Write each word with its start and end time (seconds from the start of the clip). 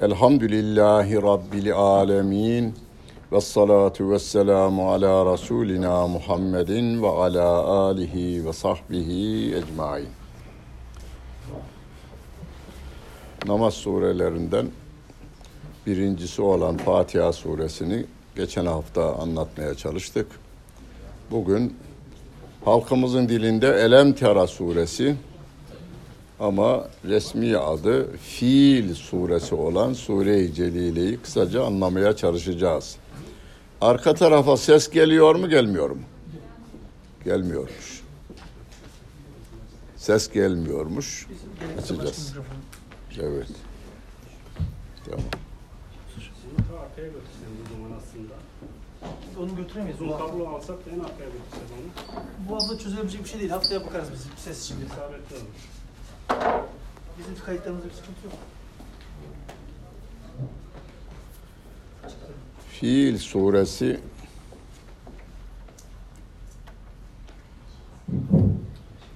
Elhamdülillahi 0.02 1.22
rabbil 1.22 1.74
alamin. 1.74 2.76
Ve 3.32 3.42
salatu 3.42 4.12
ve 4.12 4.20
selamu 4.20 4.92
ala 4.92 5.34
Resulina 5.34 6.08
Muhammedin 6.08 7.04
ve 7.04 7.08
ala 7.08 7.66
alihi 7.66 8.46
ve 8.46 8.54
sahbihi 8.54 9.56
ecmain. 9.56 10.10
Namaz 13.46 13.74
surelerinden 13.74 14.68
birincisi 15.88 16.42
olan 16.42 16.78
Fatiha 16.78 17.34
suresini 17.34 18.06
geçen 18.36 18.66
hafta 18.66 19.16
anlatmaya 19.16 19.76
çalıştık. 19.76 20.41
Bugün 21.32 21.78
halkımızın 22.66 23.30
dilinde 23.30 23.68
Elem 23.68 24.14
Tera 24.14 24.48
suresi 24.48 25.16
ama 26.40 26.88
resmi 27.06 27.58
adı 27.58 28.18
Fiil 28.18 28.96
suresi 28.96 29.56
olan 29.56 29.94
Sure-i 29.94 30.54
Celile'yi 30.54 31.18
kısaca 31.18 31.64
anlamaya 31.66 32.16
çalışacağız. 32.16 32.98
Arka 33.82 34.14
tarafa 34.14 34.58
ses 34.58 34.90
geliyor 34.90 35.36
mu 35.36 35.50
gelmiyor 35.50 35.90
mu? 35.90 36.02
Gelmiyormuş. 37.26 38.02
Ses 39.96 40.32
gelmiyormuş. 40.32 41.28
Açacağız. 41.80 42.34
Evet. 43.20 43.48
Tamam. 45.06 45.22
Arkaya 46.84 47.08
götürsen 47.08 47.50
bu 47.60 47.74
zaman 47.74 47.98
aslında. 47.98 48.34
Onu 49.42 49.56
götüremeyiz. 49.56 50.00
Bu, 50.00 50.18
kablo 50.18 50.48
alsak 50.48 50.78
en 50.96 51.00
arkaya 51.00 51.26
götürsek 51.26 51.64
onu. 51.74 52.20
bu 52.50 52.56
hafta 52.56 52.78
çözülebilecek 52.78 53.24
bir 53.24 53.30
şey 53.30 53.40
değil. 53.40 53.52
Haftaya 53.52 53.86
bakarız 53.86 54.08
biz 54.14 54.44
ses 54.44 54.66
için. 54.66 54.76
İsabetli 54.86 55.36
olur. 55.36 55.46
Bizim 57.20 57.46
kayıtlarımızda 57.46 57.88
bir 57.88 57.94
sıkıntı 57.94 58.26
yok. 58.26 58.34
Fiil 62.70 63.18
suresi 63.18 64.00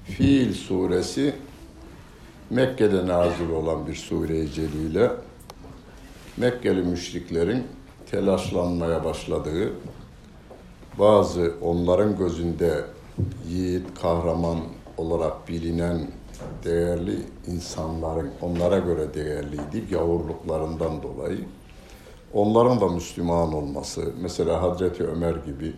Fiil 0.06 0.53
suresi 0.53 1.36
Mekke'de 2.50 3.08
nazil 3.08 3.50
olan 3.50 3.88
bir 3.88 3.96
sure-i 3.96 4.52
celile. 4.52 5.12
Mekkeli 6.38 6.81
müşriklerin 6.81 7.68
telaşlanmaya 8.12 9.03
başladığı, 9.03 9.73
bazı 11.00 11.54
onların 11.62 12.18
gözünde 12.18 12.86
yiğit, 13.50 14.02
kahraman 14.02 14.60
olarak 14.98 15.48
bilinen 15.48 16.08
değerli 16.64 17.18
insanların 17.48 18.32
onlara 18.42 18.80
göre 18.80 19.14
değerliydi 19.14 19.90
gavurluklarından 19.92 21.04
dolayı. 21.04 21.46
Onların 22.34 22.82
da 22.82 22.88
Müslüman 22.88 23.54
olması, 23.54 24.14
mesela 24.22 24.62
Hazreti 24.62 25.04
Ömer 25.04 25.36
gibi, 25.36 25.74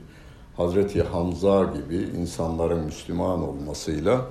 Hazreti 0.58 1.04
Hamza 1.04 1.64
gibi 1.64 2.10
insanların 2.20 2.86
Müslüman 2.86 3.50
olmasıyla 3.50 4.26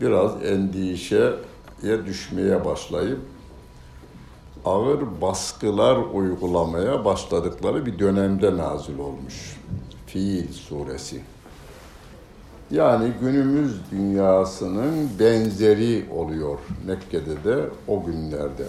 biraz 0.00 0.44
endişeye 0.44 2.06
düşmeye 2.06 2.64
başlayıp 2.64 3.18
ağır 4.64 5.20
baskılar 5.20 5.98
uygulamaya 6.14 7.04
başladıkları 7.04 7.86
bir 7.86 7.98
dönemde 7.98 8.56
nazil 8.56 8.98
olmuş. 8.98 9.56
Fiil 10.06 10.52
suresi. 10.52 11.20
Yani 12.70 13.12
günümüz 13.20 13.90
dünyasının 13.90 15.10
benzeri 15.20 16.06
oluyor 16.12 16.58
Mekke'de 16.86 17.44
de 17.44 17.64
o 17.88 18.04
günlerde. 18.04 18.64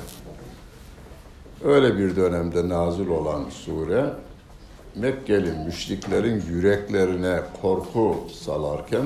Öyle 1.64 1.98
bir 1.98 2.16
dönemde 2.16 2.70
nazil 2.70 3.08
olan 3.08 3.50
sure 3.50 4.14
Mekkeli 4.96 5.52
müşriklerin 5.66 6.44
yüreklerine 6.50 7.40
korku 7.62 8.16
salarken 8.34 9.06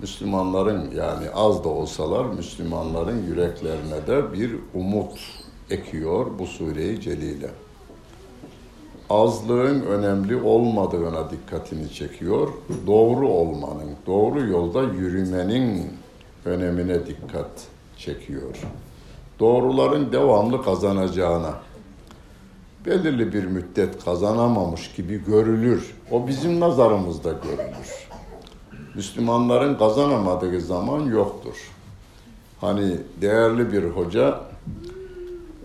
Müslümanların 0.00 0.90
yani 0.90 1.30
az 1.34 1.64
da 1.64 1.68
olsalar 1.68 2.24
Müslümanların 2.24 3.26
yüreklerine 3.26 4.06
de 4.06 4.32
bir 4.32 4.50
umut 4.74 5.18
ekiyor 5.70 6.26
bu 6.38 6.46
sure-i 6.46 7.00
celile. 7.00 7.50
Azlığın 9.10 9.80
önemli 9.80 10.36
olmadığına 10.36 11.30
dikkatini 11.30 11.92
çekiyor. 11.92 12.48
Doğru 12.86 13.28
olmanın, 13.28 13.90
doğru 14.06 14.46
yolda 14.46 14.82
yürümenin 14.82 15.90
önemine 16.44 17.06
dikkat 17.06 17.50
çekiyor. 17.98 18.56
Doğruların 19.40 20.12
devamlı 20.12 20.62
kazanacağına, 20.64 21.54
belirli 22.86 23.32
bir 23.32 23.44
müddet 23.44 24.04
kazanamamış 24.04 24.92
gibi 24.92 25.24
görülür. 25.24 25.94
O 26.10 26.28
bizim 26.28 26.60
nazarımızda 26.60 27.30
görülür. 27.32 28.03
Müslümanların 28.94 29.74
kazanamadığı 29.74 30.60
zaman 30.60 31.00
yoktur. 31.00 31.70
Hani 32.60 32.96
değerli 33.20 33.72
bir 33.72 33.84
hoca 33.84 34.40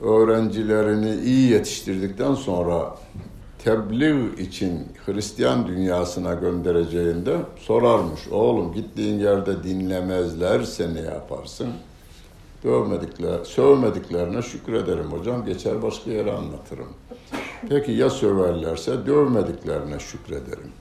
öğrencilerini 0.01 1.15
iyi 1.15 1.51
yetiştirdikten 1.51 2.33
sonra 2.33 2.95
tebliğ 3.63 4.41
için 4.41 4.87
Hristiyan 5.05 5.67
dünyasına 5.67 6.33
göndereceğinde 6.33 7.37
sorarmış. 7.59 8.27
Oğlum 8.31 8.73
gittiğin 8.73 9.19
yerde 9.19 9.63
dinlemezlerse 9.63 10.93
ne 10.93 11.01
yaparsın? 11.01 11.69
Dövmedikler, 12.63 13.43
sövmediklerine 13.43 14.41
şükrederim 14.41 15.11
hocam. 15.11 15.45
Geçer 15.45 15.81
başka 15.81 16.11
yere 16.11 16.31
anlatırım. 16.31 16.87
Peki 17.69 17.91
ya 17.91 18.09
söverlerse 18.09 19.05
dövmediklerine 19.05 19.99
şükrederim. 19.99 20.71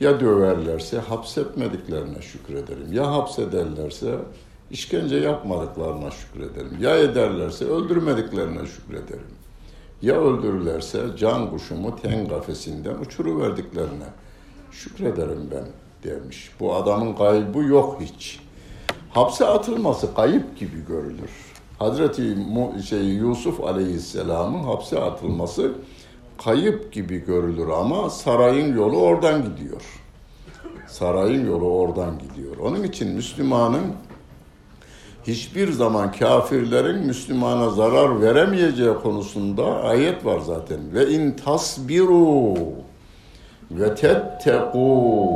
Ya 0.00 0.20
döverlerse 0.20 0.98
hapsetmediklerine 0.98 2.22
şükrederim. 2.22 2.92
Ya 2.92 3.12
hapsederlerse 3.12 4.18
işkence 4.70 5.16
yapmadıklarına 5.16 6.10
şükrederim. 6.10 6.76
Ya 6.80 6.96
ederlerse 6.98 7.64
öldürmediklerine 7.64 8.66
şükrederim. 8.66 9.36
Ya 10.02 10.14
öldürürlerse 10.14 11.00
can 11.18 11.50
kuşumu 11.50 11.96
ten 12.02 12.28
kafesinden 12.28 12.94
uçuruverdiklerine 12.98 14.06
şükrederim 14.70 15.50
ben 15.50 15.66
demiş. 16.10 16.50
Bu 16.60 16.74
adamın 16.74 17.14
kaybı 17.14 17.58
yok 17.58 18.00
hiç. 18.00 18.40
Hapse 19.10 19.46
atılması 19.46 20.14
kayıp 20.14 20.58
gibi 20.58 20.86
görülür. 20.88 21.30
Hazreti 21.78 22.36
şey, 22.88 23.04
Yusuf 23.04 23.60
Aleyhisselam'ın 23.60 24.64
hapse 24.64 25.00
atılması 25.00 25.72
kayıp 26.44 26.92
gibi 26.92 27.24
görülür 27.24 27.68
ama 27.68 28.10
sarayın 28.10 28.76
yolu 28.76 28.96
oradan 28.96 29.42
gidiyor. 29.44 29.82
Sarayın 30.86 31.46
yolu 31.46 31.70
oradan 31.70 32.18
gidiyor. 32.18 32.56
Onun 32.56 32.82
için 32.82 33.08
Müslümanın 33.08 33.84
hiçbir 35.26 35.72
zaman 35.72 36.12
kafirlerin 36.12 37.06
Müslümana 37.06 37.70
zarar 37.70 38.22
veremeyeceği 38.22 38.94
konusunda 38.94 39.82
ayet 39.82 40.24
var 40.24 40.40
zaten. 40.40 40.94
Ve 40.94 41.10
in 41.10 41.30
tasbiru 41.32 42.54
ve 43.70 43.94
tettequ 43.94 45.26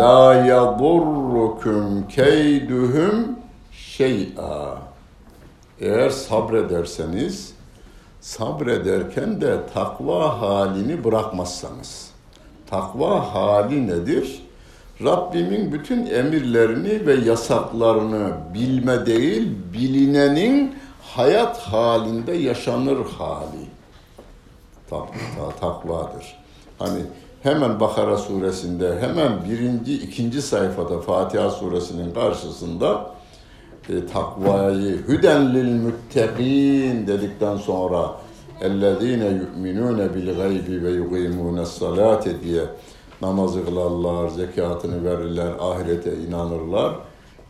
la 0.00 0.34
yadurrukum 0.34 2.08
keyduhum 2.08 3.38
şey'a. 3.72 4.78
Eğer 5.80 6.10
sabrederseniz 6.10 7.57
sabrederken 8.20 9.40
de 9.40 9.56
takva 9.74 10.40
halini 10.40 11.04
bırakmazsanız. 11.04 12.10
Takva 12.70 13.34
hali 13.34 13.86
nedir? 13.86 14.42
Rabbimin 15.04 15.72
bütün 15.72 16.06
emirlerini 16.06 17.06
ve 17.06 17.14
yasaklarını 17.14 18.32
bilme 18.54 19.06
değil, 19.06 19.48
bilinenin 19.72 20.74
hayat 21.02 21.58
halinde 21.58 22.32
yaşanır 22.32 22.98
hali. 23.18 23.66
Tak, 24.90 25.08
tak, 25.38 25.60
takvadır. 25.60 26.38
Hani 26.78 27.00
hemen 27.42 27.80
Bakara 27.80 28.18
suresinde, 28.18 29.00
hemen 29.00 29.32
birinci, 29.50 29.94
ikinci 29.94 30.42
sayfada 30.42 31.00
Fatiha 31.00 31.50
suresinin 31.50 32.14
karşısında 32.14 33.10
e, 33.88 34.06
takvayı 34.06 34.96
hüden 35.08 35.54
lil 35.54 35.72
müttegin 35.72 37.06
dedikten 37.06 37.56
sonra 37.56 38.14
ellezine 38.60 39.28
yu'minune 39.28 40.14
bil 40.14 40.36
gaybi 40.36 40.84
ve 40.84 40.90
yuqimune 40.90 41.66
salate 41.66 42.40
diye 42.40 42.62
namazı 43.22 43.64
kılarlar, 43.64 44.28
zekatını 44.28 45.04
verirler, 45.04 45.52
ahirete 45.60 46.16
inanırlar 46.16 46.94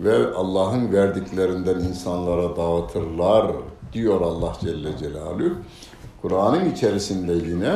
ve 0.00 0.34
Allah'ın 0.34 0.92
verdiklerinden 0.92 1.80
insanlara 1.80 2.56
dağıtırlar 2.56 3.46
diyor 3.92 4.20
Allah 4.20 4.52
Celle 4.60 4.98
Celaluhu. 4.98 5.54
Kur'an'ın 6.22 6.70
içerisinde 6.70 7.32
yine 7.32 7.72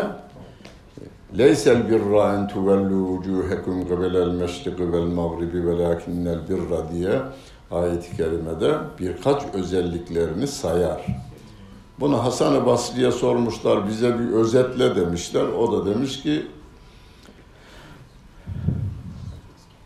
Leysel 1.38 1.90
birra 1.90 2.34
en 2.34 2.48
tuvellu 2.48 2.94
vucuhekum 2.94 3.88
qibelel 3.88 4.26
meşriki 4.26 4.92
vel 4.92 5.02
mağribi 5.02 5.66
velakinnel 5.66 6.38
birra 6.48 6.92
diye 6.92 7.20
ayet-i 7.72 8.16
kerimede 8.16 8.78
birkaç 8.98 9.42
özelliklerini 9.54 10.46
sayar. 10.46 11.06
Bunu 12.00 12.24
Hasan-ı 12.24 12.66
Basri'ye 12.66 13.12
sormuşlar, 13.12 13.88
bize 13.88 14.18
bir 14.18 14.32
özetle 14.32 14.96
demişler. 14.96 15.42
O 15.42 15.72
da 15.72 15.94
demiş 15.94 16.22
ki, 16.22 16.46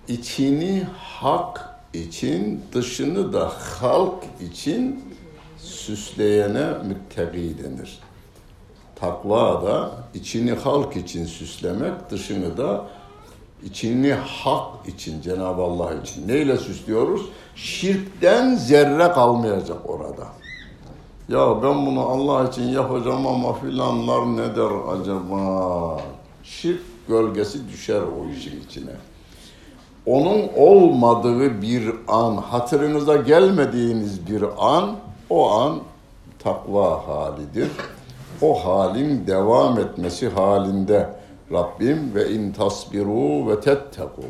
içini 0.09 0.87
hak 0.99 1.71
için, 1.95 2.63
dışını 2.73 3.33
da 3.33 3.53
halk 3.81 4.25
için 4.41 5.05
süsleyene 5.59 6.67
müttegi 6.85 7.65
denir. 7.65 7.99
Takva 8.97 9.67
da 9.67 9.91
içini 10.15 10.53
halk 10.53 10.97
için 10.97 11.27
süslemek, 11.27 12.11
dışını 12.11 12.57
da 12.57 12.87
içini 13.65 14.13
hak 14.13 14.89
için, 14.89 15.21
Cenab-ı 15.23 15.63
Allah 15.63 15.95
için. 15.95 16.29
Neyle 16.29 16.57
süslüyoruz? 16.57 17.23
Şirkten 17.55 18.55
zerre 18.55 19.13
kalmayacak 19.13 19.91
orada. 19.91 20.27
Ya 21.29 21.63
ben 21.63 21.87
bunu 21.87 22.01
Allah 22.01 22.49
için 22.49 22.63
yapacağım 22.63 23.27
ama 23.27 23.53
filanlar 23.53 24.37
ne 24.37 24.57
der 24.57 24.71
acaba? 24.93 26.01
Şirk 26.43 26.83
gölgesi 27.09 27.69
düşer 27.69 28.01
o 28.01 28.31
işin 28.37 28.61
içine. 28.61 28.91
Onun 30.07 30.49
olmadığı 30.57 31.63
bir 31.63 31.93
an, 32.09 32.37
hatırınıza 32.37 33.17
gelmediğiniz 33.17 34.27
bir 34.27 34.45
an, 34.59 34.97
o 35.31 35.51
an 35.51 35.79
takva 36.39 37.09
halidir. 37.09 37.69
O 38.43 38.67
halin 38.67 39.27
devam 39.27 39.79
etmesi 39.79 40.29
halinde 40.29 41.09
Rabbim 41.53 42.15
ve 42.15 42.31
in 42.31 42.53
tasbiru 42.53 43.49
ve 43.49 43.61
tetteku. 43.61 44.23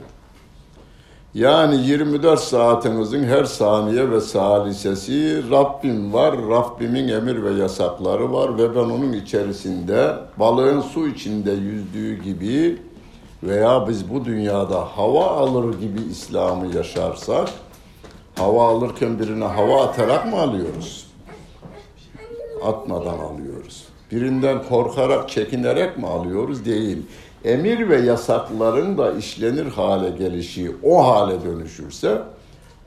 Yani 1.34 1.86
24 1.86 2.40
saatinizin 2.40 3.24
her 3.24 3.44
saniye 3.44 4.10
ve 4.10 4.20
salisesi 4.20 5.50
Rabbim 5.50 6.12
var, 6.12 6.34
Rabbimin 6.50 7.08
emir 7.08 7.42
ve 7.42 7.50
yasakları 7.50 8.32
var 8.32 8.58
ve 8.58 8.74
ben 8.74 8.80
onun 8.80 9.12
içerisinde 9.12 10.14
balığın 10.36 10.80
su 10.80 11.08
içinde 11.08 11.52
yüzdüğü 11.52 12.22
gibi 12.22 12.82
veya 13.42 13.88
biz 13.88 14.10
bu 14.10 14.24
dünyada 14.24 14.80
hava 14.80 15.26
alır 15.26 15.80
gibi 15.80 16.00
İslam'ı 16.10 16.76
yaşarsak 16.76 17.48
hava 18.38 18.68
alırken 18.68 19.18
birine 19.18 19.44
hava 19.44 19.84
atarak 19.84 20.26
mı 20.26 20.40
alıyoruz? 20.40 21.06
Atmadan 22.64 23.18
alıyoruz. 23.18 23.85
Birinden 24.12 24.62
korkarak, 24.62 25.28
çekinerek 25.28 25.98
mi 25.98 26.06
alıyoruz? 26.06 26.64
Değil 26.64 26.98
emir 27.44 27.88
ve 27.88 28.00
yasakların 28.00 28.98
da 28.98 29.12
işlenir 29.12 29.66
hale 29.66 30.10
gelişi 30.10 30.72
o 30.82 31.06
hale 31.06 31.44
dönüşürse 31.44 32.22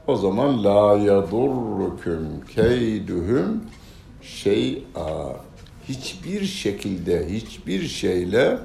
o 0.07 0.15
zaman 0.15 0.63
la 0.63 0.97
yadurrukum 0.97 2.27
keyduhum 2.55 3.63
şey'a 4.21 5.35
hiçbir 5.89 6.45
şekilde 6.45 7.29
hiçbir 7.29 7.87
şeyle 7.87 8.57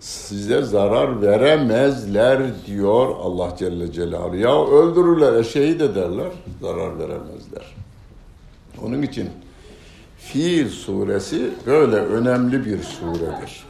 size 0.00 0.62
zarar 0.62 1.22
veremezler 1.22 2.42
diyor 2.66 3.16
Allah 3.22 3.56
Celle 3.58 3.92
Celaluhu. 3.92 4.36
Ya 4.36 4.64
öldürürler, 4.66 5.42
şehit 5.44 5.80
ederler, 5.80 6.32
zarar 6.60 6.98
veremezler. 6.98 7.74
Onun 8.82 9.02
için 9.02 9.28
Fil 10.32 10.68
suresi 10.68 11.50
böyle 11.66 11.96
önemli 11.96 12.64
bir 12.64 12.82
suredir. 12.82 13.66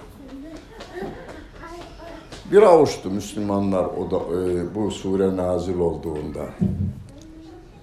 Bir 2.52 2.62
avuçtu 2.62 3.10
Müslümanlar 3.10 3.84
o 3.84 4.10
da 4.10 4.16
e, 4.16 4.74
bu 4.74 4.90
sure 4.90 5.36
nazil 5.36 5.78
olduğunda. 5.78 6.44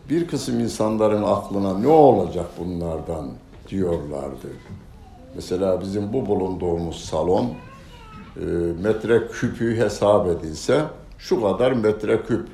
Bir 0.10 0.28
kısım 0.28 0.60
insanların 0.60 1.24
aklına 1.24 1.78
ne 1.78 1.88
olacak 1.88 2.46
bunlardan 2.60 3.30
diyorlardı. 3.70 4.48
Mesela 5.36 5.82
bizim 5.82 6.14
bu 6.14 6.26
bulunduğumuz 6.26 7.06
salon 7.06 7.46
e, 7.46 8.46
metre 8.84 9.28
küpü 9.28 9.78
hesap 9.78 10.28
edilse 10.28 10.82
şu 11.18 11.42
kadar 11.42 11.72
metre 11.72 12.24
küp. 12.24 12.48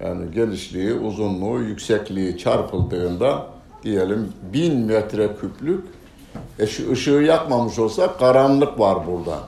Yani 0.00 0.30
genişliği, 0.34 0.94
uzunluğu, 0.94 1.60
yüksekliği 1.60 2.38
çarpıldığında 2.38 3.49
diyelim 3.82 4.32
bin 4.52 4.78
metre 4.78 5.30
küplük 5.40 5.84
e 6.58 6.66
şu 6.66 6.92
ışığı 6.92 7.10
yakmamış 7.10 7.78
olsa 7.78 8.16
karanlık 8.16 8.80
var 8.80 9.06
burada 9.06 9.38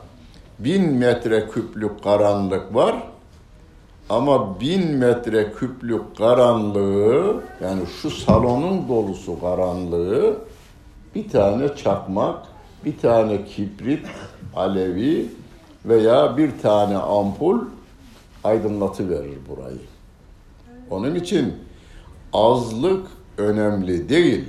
bin 0.64 0.92
metre 0.92 1.48
küplük 1.48 2.04
karanlık 2.04 2.74
var. 2.74 3.02
Ama 4.08 4.60
bin 4.60 4.90
metre 4.90 5.52
küplük 5.52 6.16
karanlığı 6.16 7.42
yani 7.62 7.82
şu 8.02 8.10
salonun 8.10 8.88
dolusu 8.88 9.40
karanlığı 9.40 10.36
bir 11.14 11.28
tane 11.28 11.76
çakmak, 11.76 12.46
bir 12.84 12.98
tane 12.98 13.44
kibrit, 13.44 14.06
alevi 14.56 15.30
veya 15.84 16.36
bir 16.36 16.50
tane 16.62 16.96
ampul 16.96 17.58
aydınlatı 18.44 19.10
verir 19.10 19.38
burayı. 19.48 19.78
Onun 20.90 21.14
için 21.14 21.54
azlık 22.32 23.06
önemli 23.38 24.08
değil, 24.08 24.44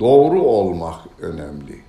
doğru 0.00 0.42
olmak 0.42 1.00
önemli. 1.20 1.86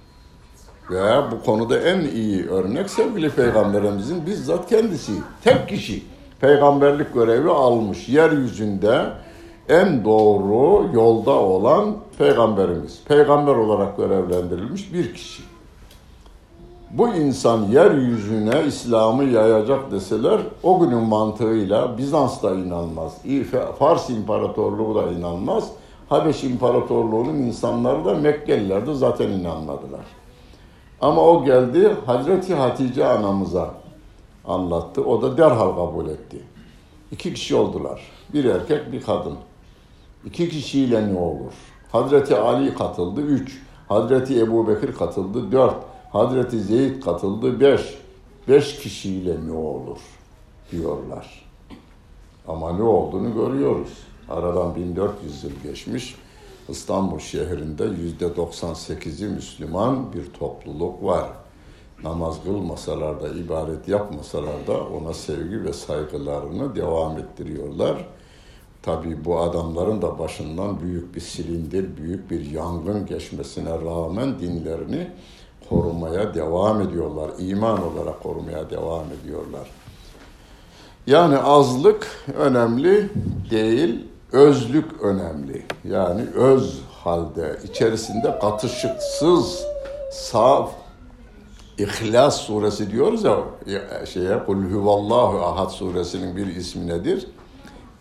Veya 0.90 1.32
bu 1.32 1.44
konuda 1.46 1.80
en 1.80 2.00
iyi 2.00 2.48
örnek 2.48 2.90
sevgili 2.90 3.30
peygamberimizin 3.30 4.26
bizzat 4.26 4.70
kendisi. 4.70 5.12
Tek 5.44 5.70
kişi 5.70 6.04
peygamberlik 6.42 7.14
görevi 7.14 7.50
almış. 7.50 8.10
Yeryüzünde 8.10 9.06
en 9.70 10.06
doğru 10.06 10.90
yolda 10.94 11.32
olan 11.32 11.96
peygamberimiz. 12.18 13.00
Peygamber 13.08 13.56
olarak 13.56 13.98
görevlendirilmiş 13.98 14.94
bir 14.94 15.14
kişi. 15.14 15.44
Bu 16.92 17.08
insan 17.08 17.64
yeryüzüne 17.64 18.64
İslam'ı 18.68 19.24
yayacak 19.24 19.92
deseler 19.92 20.42
o 20.64 20.80
günün 20.80 21.04
mantığıyla 21.04 21.98
Bizans 21.98 22.44
da 22.44 22.56
inanmaz. 22.56 23.14
Fars 23.80 24.10
İmparatorluğu 24.10 24.96
da 24.96 25.12
inanmaz. 25.12 25.70
Habeş 26.10 26.44
İmparatorluğu'nun 26.44 27.36
insanları 27.36 28.06
da 28.06 28.14
Mekkeliler 28.14 28.88
de 28.88 28.94
zaten 28.94 29.30
inanmadılar. 29.30 30.06
Ama 31.02 31.22
o 31.22 31.46
geldi 31.46 31.96
Hazreti 32.06 32.56
Hatice 32.56 33.08
anamıza 33.08 33.74
anlattı. 34.46 35.06
O 35.06 35.22
da 35.22 35.38
derhal 35.38 35.76
kabul 35.76 36.10
etti. 36.10 36.44
İki 37.12 37.34
kişi 37.34 37.56
oldular. 37.56 38.02
Bir 38.34 38.46
erkek 38.46 38.92
bir 38.92 39.02
kadın. 39.02 39.36
İki 40.26 40.50
kişiyle 40.50 41.14
ne 41.14 41.20
olur? 41.20 41.54
Hazreti 41.92 42.36
Ali 42.36 42.76
katıldı. 42.76 43.22
Üç. 43.22 43.62
Hazreti 43.88 44.40
Ebu 44.40 44.68
Bekir 44.68 44.96
katıldı. 44.96 45.52
Dört. 45.52 45.76
Hazreti 46.12 46.60
Zeyd 46.60 47.02
katıldı. 47.02 47.60
Beş. 47.60 47.82
Beş 48.48 48.80
kişiyle 48.80 49.36
ne 49.48 49.58
olur? 49.58 49.98
Diyorlar. 50.72 51.46
Ama 52.48 52.74
ne 52.74 52.84
olduğunu 52.84 53.34
görüyoruz. 53.34 53.98
Aradan 54.30 54.76
1400 54.76 55.44
yıl 55.44 55.52
geçmiş. 55.64 56.16
İstanbul 56.70 57.20
şehrinde 57.20 57.86
yüzde 57.86 58.26
98'i 58.26 59.28
Müslüman 59.28 60.14
bir 60.14 60.34
topluluk 60.34 61.04
var. 61.04 61.30
Namaz 62.04 62.44
kılmasalar 62.44 63.22
da, 63.22 63.30
ibadet 63.30 63.88
yapmasalar 63.88 64.68
da 64.68 64.84
ona 64.84 65.14
sevgi 65.14 65.64
ve 65.64 65.74
saygılarını 65.74 66.76
devam 66.76 67.18
ettiriyorlar. 67.18 68.06
Tabi 68.82 69.26
bu 69.26 69.40
adamların 69.40 70.02
da 70.02 70.20
başından 70.20 70.82
büyük 70.82 71.16
bir 71.16 71.22
silindir, 71.22 71.98
büyük 71.98 72.32
bir 72.32 72.52
yangın 72.52 73.06
geçmesine 73.06 73.70
rağmen 73.70 74.40
dinlerini 74.40 75.08
korumaya 75.70 76.34
devam 76.34 76.82
ediyorlar. 76.82 77.32
İman 77.40 77.84
olarak 77.84 78.24
korumaya 78.24 78.70
devam 78.70 79.06
ediyorlar. 79.22 79.68
Yani 81.08 81.38
azlık 81.38 82.08
önemli 82.38 83.10
değil, 83.52 84.06
özlük 84.32 85.02
önemli. 85.02 85.66
Yani 85.84 86.22
öz 86.36 86.80
halde, 87.04 87.60
içerisinde 87.64 88.40
katışıksız, 88.40 89.66
saf, 90.12 90.72
İhlas 91.78 92.38
suresi 92.38 92.92
diyoruz 92.92 93.24
ya 93.24 93.40
şeye 94.06 94.44
Kul 94.46 94.72
huvallahu 94.72 95.46
ahad 95.46 95.70
suresinin 95.70 96.38
bir 96.38 96.48
ismi 96.48 96.88
nedir? 96.88 97.28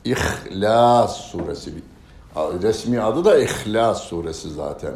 İhlas 0.04 1.16
suresi. 1.16 1.74
Resmi 2.62 3.00
adı 3.00 3.24
da 3.24 3.38
İhlas 3.38 4.02
suresi 4.02 4.50
zaten. 4.50 4.92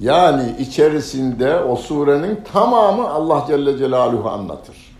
Yani 0.00 0.56
içerisinde 0.58 1.58
o 1.58 1.76
surenin 1.76 2.44
tamamı 2.52 3.08
Allah 3.08 3.44
Celle 3.48 3.78
Celaluhu 3.78 4.28
anlatır. 4.28 4.95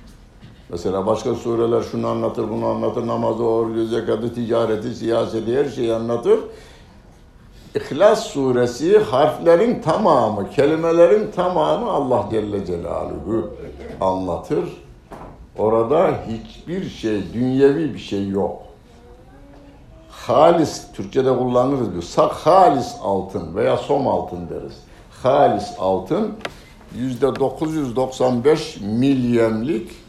Mesela 0.69 1.07
başka 1.07 1.35
sureler 1.35 1.83
şunu 1.83 2.07
anlatır, 2.07 2.51
bunu 2.51 2.67
anlatır, 2.67 3.07
namazı, 3.07 3.43
orucu, 3.45 3.87
zekatı, 3.87 4.35
ticareti, 4.35 4.95
siyaseti, 4.95 5.57
her 5.59 5.65
şeyi 5.65 5.95
anlatır. 5.95 6.41
İhlas 7.75 8.27
suresi 8.27 8.99
harflerin 8.99 9.83
tamamı, 9.83 10.51
kelimelerin 10.51 11.31
tamamı 11.31 11.91
Allah 11.91 12.29
Celle 12.31 12.67
Celaluhu 12.67 13.51
anlatır. 14.01 14.65
Orada 15.59 16.15
hiçbir 16.29 16.89
şey, 16.89 17.33
dünyevi 17.33 17.95
bir 17.95 17.99
şey 17.99 18.29
yok. 18.29 18.63
Halis, 20.11 20.93
Türkçe'de 20.93 21.39
kullanırız 21.39 21.93
diyor. 21.93 22.03
Sak 22.03 22.33
halis 22.33 22.95
altın 23.03 23.57
veya 23.57 23.77
som 23.77 24.09
altın 24.09 24.49
deriz. 24.49 24.77
Halis 25.23 25.71
altın 25.79 26.33
yüzde 26.95 27.37
995 27.37 28.81
milyemlik 28.81 30.06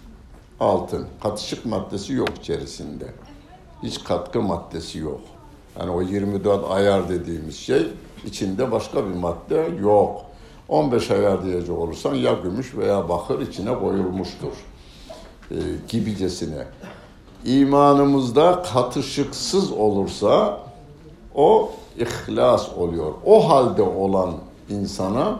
altın. 0.60 1.08
Katışık 1.24 1.66
maddesi 1.66 2.14
yok 2.14 2.30
içerisinde. 2.40 3.06
Hiç 3.84 4.04
katkı 4.04 4.42
maddesi 4.42 5.00
yok. 5.00 5.22
Yani 5.80 5.92
o 5.92 6.02
24 6.02 6.72
ayar 6.72 7.10
dediğimiz 7.10 7.58
şey 7.58 7.88
içinde 8.26 8.72
başka 8.72 9.06
bir 9.06 9.16
madde 9.16 9.70
yok. 9.82 10.22
15 10.70 11.12
ayar 11.12 11.44
diyecek 11.46 11.78
olursan 11.78 12.16
ya 12.16 12.34
gümüş 12.34 12.76
veya 12.76 13.10
bakır 13.10 13.42
içine 13.42 13.80
koyulmuştur 13.80 14.52
e, 15.52 15.56
gibicesine. 15.90 16.66
İmanımızda 17.46 18.64
katışıksız 18.74 19.72
olursa 19.72 20.62
o 21.36 21.72
ihlas 21.98 22.74
oluyor. 22.78 23.14
O 23.26 23.50
halde 23.50 23.82
olan 23.82 24.34
insana 24.70 25.40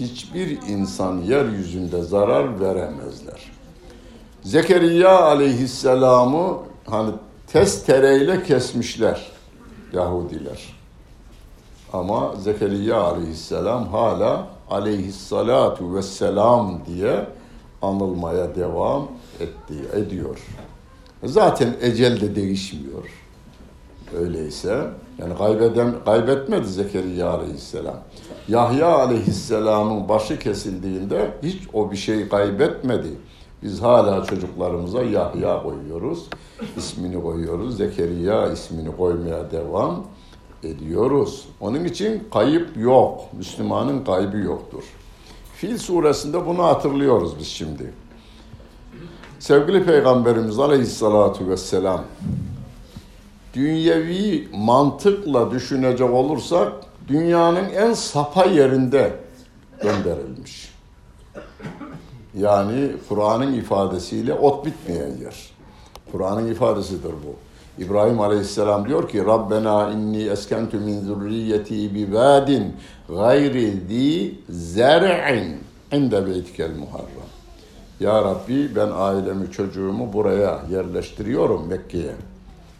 hiçbir 0.00 0.62
insan 0.68 1.18
yeryüzünde 1.18 2.02
zarar 2.02 2.60
veremezler. 2.60 3.59
Zekeriya 4.42 5.20
aleyhisselamı 5.20 6.58
hani 6.86 7.10
testereyle 7.46 8.42
kesmişler 8.42 9.26
Yahudiler. 9.92 10.74
Ama 11.92 12.34
Zekeriya 12.36 13.00
aleyhisselam 13.00 13.88
hala 13.88 14.46
aleyhissalatu 14.70 15.94
vesselam 15.94 16.80
diye 16.86 17.26
anılmaya 17.82 18.54
devam 18.54 19.08
etti, 19.40 19.74
ediyor. 19.94 20.38
Zaten 21.24 21.76
ecel 21.80 22.20
de 22.20 22.36
değişmiyor. 22.36 23.04
Öyleyse 24.18 24.86
yani 25.18 25.38
kaybeden, 25.38 25.94
kaybetmedi 26.04 26.68
Zekeriya 26.68 27.30
aleyhisselam. 27.30 27.96
Yahya 28.48 28.98
aleyhisselamın 28.98 30.08
başı 30.08 30.38
kesildiğinde 30.38 31.30
hiç 31.42 31.62
o 31.72 31.90
bir 31.90 31.96
şey 31.96 32.28
kaybetmedi. 32.28 33.08
Biz 33.62 33.82
hala 33.82 34.24
çocuklarımıza 34.24 35.02
Yahya 35.02 35.62
koyuyoruz. 35.62 36.26
ismini 36.76 37.22
koyuyoruz. 37.22 37.76
Zekeriya 37.76 38.52
ismini 38.52 38.96
koymaya 38.96 39.50
devam 39.50 40.04
ediyoruz. 40.62 41.48
Onun 41.60 41.84
için 41.84 42.28
kayıp 42.32 42.76
yok. 42.76 43.20
Müslümanın 43.32 44.04
kaybı 44.04 44.36
yoktur. 44.36 44.82
Fil 45.54 45.78
suresinde 45.78 46.46
bunu 46.46 46.64
hatırlıyoruz 46.64 47.38
biz 47.38 47.46
şimdi. 47.46 47.92
Sevgili 49.38 49.84
Peygamberimiz 49.84 50.58
Aleyhisselatü 50.58 51.48
Vesselam 51.48 52.04
dünyevi 53.54 54.48
mantıkla 54.52 55.50
düşünecek 55.50 56.10
olursak 56.10 56.72
dünyanın 57.08 57.64
en 57.70 57.92
sapa 57.92 58.44
yerinde 58.44 59.16
gönderilmiş. 59.82 60.69
Yani 62.34 62.92
Kur'an'ın 63.08 63.52
ifadesiyle 63.52 64.34
ot 64.34 64.66
bitmeyen 64.66 65.16
yer. 65.22 65.50
Kur'an'ın 66.12 66.48
ifadesidir 66.52 67.12
bu. 67.12 67.36
İbrahim 67.82 68.20
Aleyhisselam 68.20 68.88
diyor 68.88 69.08
ki 69.08 69.24
Rabbena 69.26 69.90
inni 69.90 70.22
eskentu 70.22 70.76
min 70.76 71.00
zurriyeti 71.00 71.94
bi 71.94 72.14
vadin 72.14 72.76
gayri 73.08 73.74
zi 73.88 74.34
zer'in 74.48 75.58
inde 75.92 76.26
beytikel 76.26 76.70
muharram. 76.70 77.30
Ya 78.00 78.24
Rabbi 78.24 78.76
ben 78.76 78.88
ailemi 78.94 79.50
çocuğumu 79.50 80.12
buraya 80.12 80.62
yerleştiriyorum 80.70 81.66
Mekke'ye. 81.68 82.14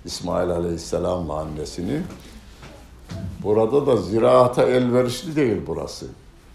İsmail 0.04 0.50
Aleyhisselam'la 0.50 1.34
annesini. 1.34 2.00
Burada 3.42 3.86
da 3.86 3.96
ziraata 3.96 4.62
elverişli 4.62 5.36
değil 5.36 5.62
burası. 5.66 6.06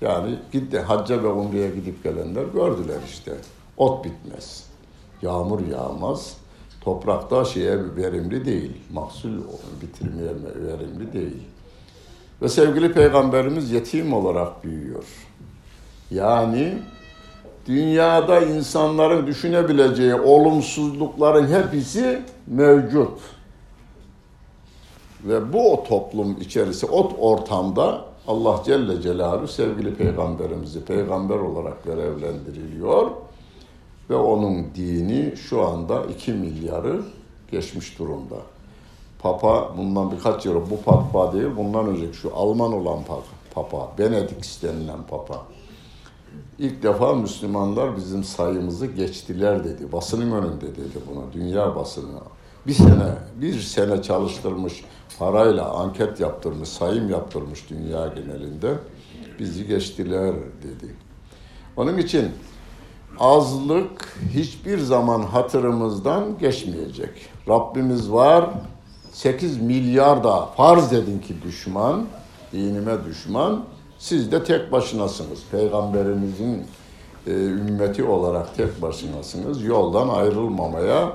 Yani 0.01 0.35
gitti 0.51 0.79
hacca 0.79 1.23
ve 1.23 1.27
umreye 1.27 1.69
gidip 1.69 2.03
gelenler 2.03 2.43
gördüler 2.43 2.99
işte. 3.09 3.31
Ot 3.77 4.05
bitmez. 4.05 4.63
Yağmur 5.21 5.67
yağmaz. 5.67 6.37
Toprakta 6.81 7.45
şeye 7.45 7.95
verimli 7.95 8.45
değil. 8.45 8.71
Mahsul 8.93 9.31
bitirmeye 9.81 10.33
verimli 10.55 11.13
değil. 11.13 11.43
Ve 12.41 12.49
sevgili 12.49 12.93
peygamberimiz 12.93 13.71
yetim 13.71 14.13
olarak 14.13 14.63
büyüyor. 14.63 15.03
Yani 16.11 16.77
dünyada 17.67 18.41
insanların 18.41 19.27
düşünebileceği 19.27 20.15
olumsuzlukların 20.15 21.47
hepsi 21.47 22.21
mevcut. 22.47 23.19
Ve 25.23 25.53
bu 25.53 25.83
toplum 25.87 26.41
içerisi, 26.41 26.85
o 26.85 27.11
ortamda 27.19 28.05
Allah 28.27 28.61
Celle 28.65 29.01
Celaluhu 29.01 29.47
sevgili 29.47 29.95
peygamberimizi 29.95 30.85
peygamber 30.85 31.35
olarak 31.35 31.83
görevlendiriliyor. 31.83 33.11
Ve 34.09 34.15
onun 34.15 34.65
dini 34.75 35.37
şu 35.37 35.67
anda 35.67 36.03
2 36.05 36.33
milyarı 36.33 37.01
geçmiş 37.51 37.99
durumda. 37.99 38.35
Papa 39.19 39.73
bundan 39.77 40.11
birkaç 40.11 40.45
yıl, 40.45 40.69
bu 40.69 40.81
papa 40.81 41.33
değil, 41.33 41.47
bundan 41.57 41.87
önceki 41.87 42.17
şu 42.17 42.35
Alman 42.35 42.73
olan 42.73 42.99
papa, 43.53 43.91
Benedikt 43.97 44.63
denilen 44.63 45.03
papa. 45.09 45.41
İlk 46.59 46.83
defa 46.83 47.13
Müslümanlar 47.13 47.95
bizim 47.95 48.23
sayımızı 48.23 48.85
geçtiler 48.85 49.63
dedi. 49.63 49.91
Basının 49.91 50.31
önünde 50.31 50.67
dedi 50.67 50.99
buna, 51.11 51.33
dünya 51.33 51.75
basını. 51.75 52.19
Bir 52.67 52.73
sene, 52.73 53.15
bir 53.41 53.59
sene 53.59 54.01
çalıştırmış, 54.01 54.83
parayla 55.19 55.73
anket 55.73 56.19
yaptırmış, 56.19 56.69
sayım 56.69 57.09
yaptırmış 57.09 57.69
dünya 57.69 58.07
genelinde. 58.07 58.73
Bizi 59.39 59.67
geçtiler 59.67 60.35
dedi. 60.35 60.95
Onun 61.77 61.97
için 61.97 62.31
azlık 63.19 64.17
hiçbir 64.33 64.77
zaman 64.77 65.21
hatırımızdan 65.21 66.37
geçmeyecek. 66.37 67.09
Rabbimiz 67.49 68.11
var, 68.11 68.49
8 69.11 69.61
milyar 69.61 70.23
da 70.23 70.45
farz 70.45 70.93
edin 70.93 71.19
ki 71.19 71.35
düşman, 71.43 72.05
dinime 72.53 73.05
düşman, 73.05 73.65
siz 73.97 74.31
de 74.31 74.43
tek 74.43 74.71
başınasınız. 74.71 75.39
Peygamberimizin 75.51 76.63
e, 77.27 77.31
ümmeti 77.31 78.03
olarak 78.03 78.55
tek 78.55 78.81
başınasınız. 78.81 79.63
Yoldan 79.63 80.09
ayrılmamaya 80.09 81.13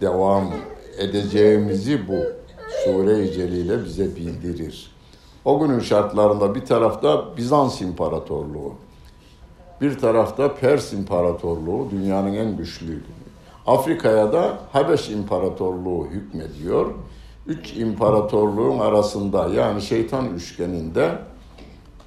devam 0.00 0.44
edeceğimizi 0.98 2.08
bu 2.08 2.39
Sure-i 2.84 3.32
Celile 3.32 3.84
bize 3.84 4.16
bildirir. 4.16 4.90
O 5.44 5.60
günün 5.60 5.80
şartlarında 5.80 6.54
bir 6.54 6.64
tarafta 6.64 7.36
Bizans 7.36 7.80
İmparatorluğu, 7.80 8.74
bir 9.80 9.98
tarafta 9.98 10.54
Pers 10.54 10.92
İmparatorluğu 10.92 11.88
dünyanın 11.90 12.34
en 12.34 12.56
güçlüydü. 12.56 13.04
Afrika'ya 13.66 14.32
da 14.32 14.58
Habeş 14.72 15.10
İmparatorluğu 15.10 16.06
hükmediyor. 16.06 16.90
Üç 17.46 17.76
imparatorluğun 17.76 18.78
arasında 18.78 19.48
yani 19.48 19.82
şeytan 19.82 20.34
üçgeninde 20.34 21.18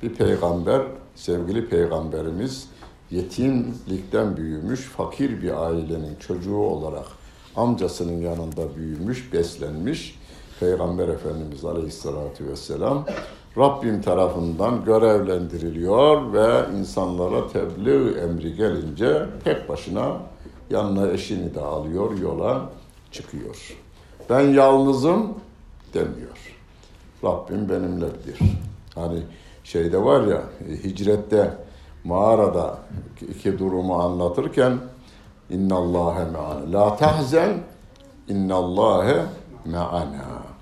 bir 0.03 0.13
peygamber, 0.13 0.81
sevgili 1.15 1.69
peygamberimiz 1.69 2.67
yetimlikten 3.11 4.37
büyümüş, 4.37 4.81
fakir 4.81 5.41
bir 5.41 5.65
ailenin 5.65 6.15
çocuğu 6.15 6.57
olarak 6.57 7.05
amcasının 7.55 8.21
yanında 8.21 8.75
büyümüş, 8.75 9.33
beslenmiş 9.33 10.22
Peygamber 10.59 11.07
Efendimiz 11.07 11.65
Aleyhisselatü 11.65 12.47
Vesselam 12.47 13.05
Rabbim 13.57 14.01
tarafından 14.01 14.85
görevlendiriliyor 14.85 16.33
ve 16.33 16.77
insanlara 16.79 17.47
tebliğ 17.47 18.19
emri 18.19 18.55
gelince 18.55 19.25
tek 19.43 19.69
başına 19.69 20.17
yanına 20.69 21.07
eşini 21.07 21.55
de 21.55 21.61
alıyor, 21.61 22.17
yola 22.17 22.69
çıkıyor. 23.11 23.77
Ben 24.29 24.39
yalnızım 24.39 25.33
demiyor. 25.93 26.55
Rabbim 27.23 27.69
benimledir. 27.69 28.39
Hani 28.95 29.19
şeyde 29.63 30.03
var 30.03 30.27
ya 30.27 30.41
hicrette 30.83 31.53
mağarada 32.03 32.77
iki 33.29 33.59
durumu 33.59 34.01
anlatırken 34.01 34.77
innallâhe 35.49 36.25
me'ana 36.25 36.71
la 36.71 36.95
tahzen 36.95 37.57
innallâhe 38.27 39.25
me'ana 39.65 40.53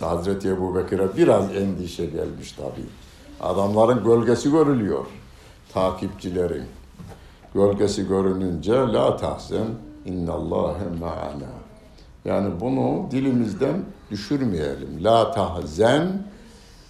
Hazreti 0.00 0.48
Ebu 0.48 0.74
Bekir'e 0.74 1.16
biraz 1.16 1.56
endişe 1.56 2.06
gelmiş 2.06 2.52
tabii. 2.52 2.86
Adamların 3.40 4.04
gölgesi 4.04 4.50
görülüyor. 4.50 5.04
Takipçilerin. 5.72 6.64
Gölgesi 7.54 8.08
görününce 8.08 8.72
la 8.72 9.16
tahzen 9.16 9.66
innallâhe 10.04 10.84
me'ana. 11.00 11.52
Yani 12.24 12.60
bunu 12.60 13.10
dilimizden 13.10 13.84
düşürmeyelim. 14.10 15.04
La 15.04 15.30
tahzen 15.30 16.22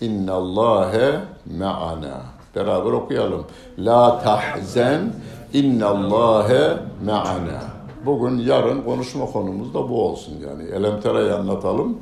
innallâhe 0.00 1.20
me'ana. 1.46 2.20
Beraber 2.54 2.92
okuyalım. 2.92 3.46
La 3.78 4.20
tahzen 4.20 5.12
innallâhe 5.52 6.76
me'ana. 7.04 7.73
Bugün 8.06 8.38
yarın 8.38 8.82
konuşma 8.82 9.26
konumuz 9.26 9.74
da 9.74 9.88
bu 9.88 10.04
olsun 10.04 10.34
yani. 10.48 10.62
Elemtera'yı 10.62 11.34
anlatalım 11.34 11.98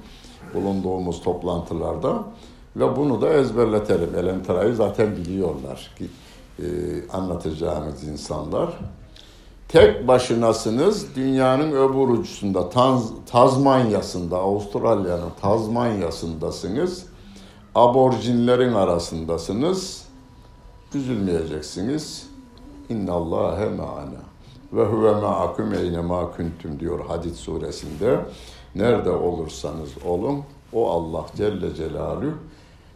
bulunduğumuz 0.54 1.23
toplantılarda 1.23 2.25
ve 2.76 2.97
bunu 2.97 3.21
da 3.21 3.28
ezberletelim. 3.28 4.14
Elemtera'yı 4.18 4.75
zaten 4.75 5.16
biliyorlar 5.16 5.90
ki 5.99 6.06
e, 6.59 6.64
anlatacağımız 7.09 8.04
insanlar. 8.04 8.78
Tek 9.68 10.09
başınasınız 10.09 11.16
dünyanın 11.16 11.73
öbür 11.73 12.09
ucunda 12.09 12.71
Taz, 12.71 13.12
Tazmanya'sında, 13.30 14.38
Avustralya'nın 14.38 15.30
Tazmanya'sındasınız. 15.40 17.06
Aborjinlerin 17.75 18.75
arasındasınız. 18.75 20.04
Üzülmeyeceksiniz. 20.94 22.26
İnnallâhe 22.88 23.68
me'ana. 23.68 24.32
Ve 24.73 24.85
huve 24.85 25.12
ma'akum 25.12 25.75
eyne 25.75 26.00
ma 26.00 26.31
kuntum 26.31 26.81
diyor 26.81 27.07
Hadid 27.07 27.35
suresinde. 27.35 28.21
Nerede 28.75 29.11
olursanız 29.11 29.91
olun 30.07 30.43
o 30.73 30.91
Allah 30.91 31.26
Celle 31.37 31.75
Celaluhu 31.75 32.35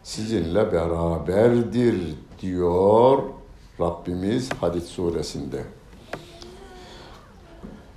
sizinle 0.03 0.71
beraberdir 0.71 2.15
diyor 2.41 3.17
Rabbimiz 3.79 4.49
Hadid 4.53 4.81
suresinde. 4.81 5.63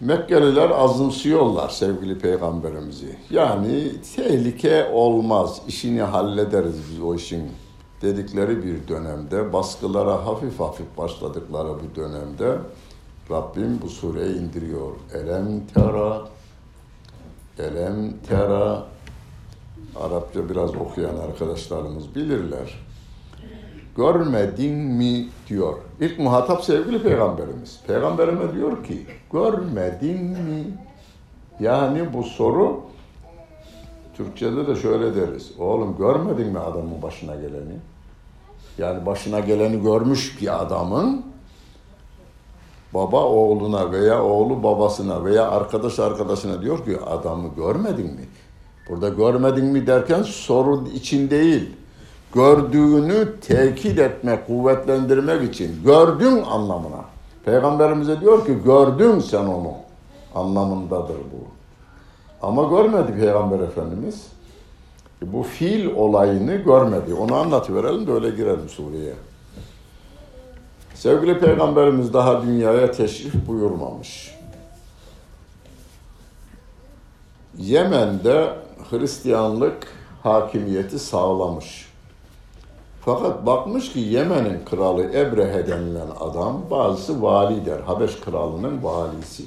Mekkeliler 0.01 0.71
azımsıyorlar 0.71 1.69
sevgili 1.69 2.19
peygamberimizi. 2.19 3.17
Yani 3.31 3.93
tehlike 4.17 4.91
olmaz, 4.93 5.63
işini 5.69 6.03
hallederiz 6.03 6.77
biz 6.91 7.01
o 7.01 7.15
işin 7.15 7.51
dedikleri 8.03 8.65
bir 8.65 8.89
dönemde, 8.89 9.53
baskılara 9.53 10.27
hafif 10.27 10.61
hafif 10.61 10.87
başladıkları 10.99 11.69
bu 11.69 11.97
dönemde 11.97 12.59
Rabbim 13.31 13.79
bu 13.83 13.89
sureyi 13.89 14.37
indiriyor. 14.37 14.93
Elem 15.15 15.67
tera, 15.75 16.23
elem 17.59 18.13
tera, 18.29 18.87
Arapça 19.97 20.49
biraz 20.49 20.75
okuyan 20.75 21.17
arkadaşlarımız 21.17 22.15
bilirler. 22.15 22.79
Görmedin 23.97 24.75
mi 24.75 25.29
diyor. 25.49 25.75
İlk 26.01 26.19
muhatap 26.19 26.65
sevgili 26.65 27.03
peygamberimiz. 27.03 27.81
Peygamberime 27.87 28.55
diyor 28.55 28.85
ki 28.85 29.07
görmedin 29.33 30.23
mi? 30.25 30.65
Yani 31.61 32.13
bu 32.13 32.23
soru 32.23 32.81
Türkçe'de 34.17 34.67
de 34.67 34.77
şöyle 34.77 35.15
deriz. 35.15 35.53
Oğlum 35.59 35.97
görmedin 35.97 36.47
mi 36.47 36.59
adamın 36.59 37.03
başına 37.03 37.35
geleni? 37.35 37.77
Yani 38.79 39.07
başına 39.07 39.41
geleni 39.41 39.83
görmüş 39.83 40.41
bir 40.41 40.63
adamın 40.63 41.25
baba 42.95 43.25
oğluna 43.25 43.93
veya 43.93 44.25
oğlu 44.25 44.63
babasına 44.63 45.25
veya 45.25 45.51
arkadaş 45.51 45.99
arkadaşına 45.99 46.63
diyor 46.63 46.85
ki 46.85 46.99
adamı 47.01 47.49
görmedin 47.57 48.07
mi? 48.07 48.29
Burada 48.89 49.09
görmedin 49.09 49.65
mi 49.65 49.87
derken 49.87 50.23
soru 50.23 50.85
için 50.95 51.31
değil 51.31 51.71
gördüğünü 52.35 53.41
tekit 53.41 53.99
etmek, 53.99 54.47
kuvvetlendirmek 54.47 55.55
için 55.55 55.83
gördün 55.85 56.43
anlamına. 56.43 57.05
Peygamberimize 57.45 58.21
diyor 58.21 58.47
ki 58.47 58.59
gördün 58.65 59.19
sen 59.19 59.47
onu 59.47 59.73
anlamındadır 60.35 61.17
bu. 61.17 61.49
Ama 62.43 62.63
görmedi 62.63 63.13
Peygamber 63.21 63.61
Efendimiz. 63.61 64.27
Bu 65.23 65.43
fiil 65.43 65.95
olayını 65.97 66.55
görmedi. 66.55 67.15
Onu 67.15 67.35
anlatıverelim 67.35 68.07
de 68.07 68.13
öyle 68.13 68.31
girelim 68.31 68.69
Suriye'ye. 68.69 69.15
Sevgili 71.01 71.39
Peygamberimiz 71.39 72.13
daha 72.13 72.43
dünyaya 72.43 72.91
teşrif 72.91 73.35
buyurmamış. 73.47 74.35
Yemen'de 77.59 78.53
Hristiyanlık 78.91 79.87
hakimiyeti 80.23 80.99
sağlamış. 80.99 81.89
Fakat 83.05 83.47
bakmış 83.47 83.93
ki 83.93 84.01
Yemen'in 84.01 84.65
kralı 84.65 85.05
Ebrehe 85.05 85.67
denilen 85.67 86.09
adam 86.21 86.63
bazısı 86.71 87.23
vali 87.23 87.67
der. 87.67 87.81
Habeş 87.81 88.21
kralının 88.21 88.85
valisi. 88.85 89.45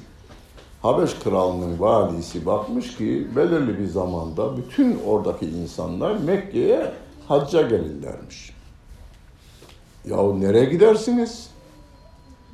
Habeş 0.82 1.13
kralının 1.13 1.80
valisi 1.80 2.46
bakmış 2.46 2.98
ki 2.98 3.28
belirli 3.36 3.80
bir 3.80 3.88
zamanda 3.88 4.58
bütün 4.58 5.00
oradaki 5.08 5.46
insanlar 5.46 6.16
Mekke'ye 6.16 6.92
hacca 7.28 7.62
gelirlermiş. 7.62 8.53
Yahu 10.10 10.42
nereye 10.42 10.66
gidersiniz? 10.66 11.50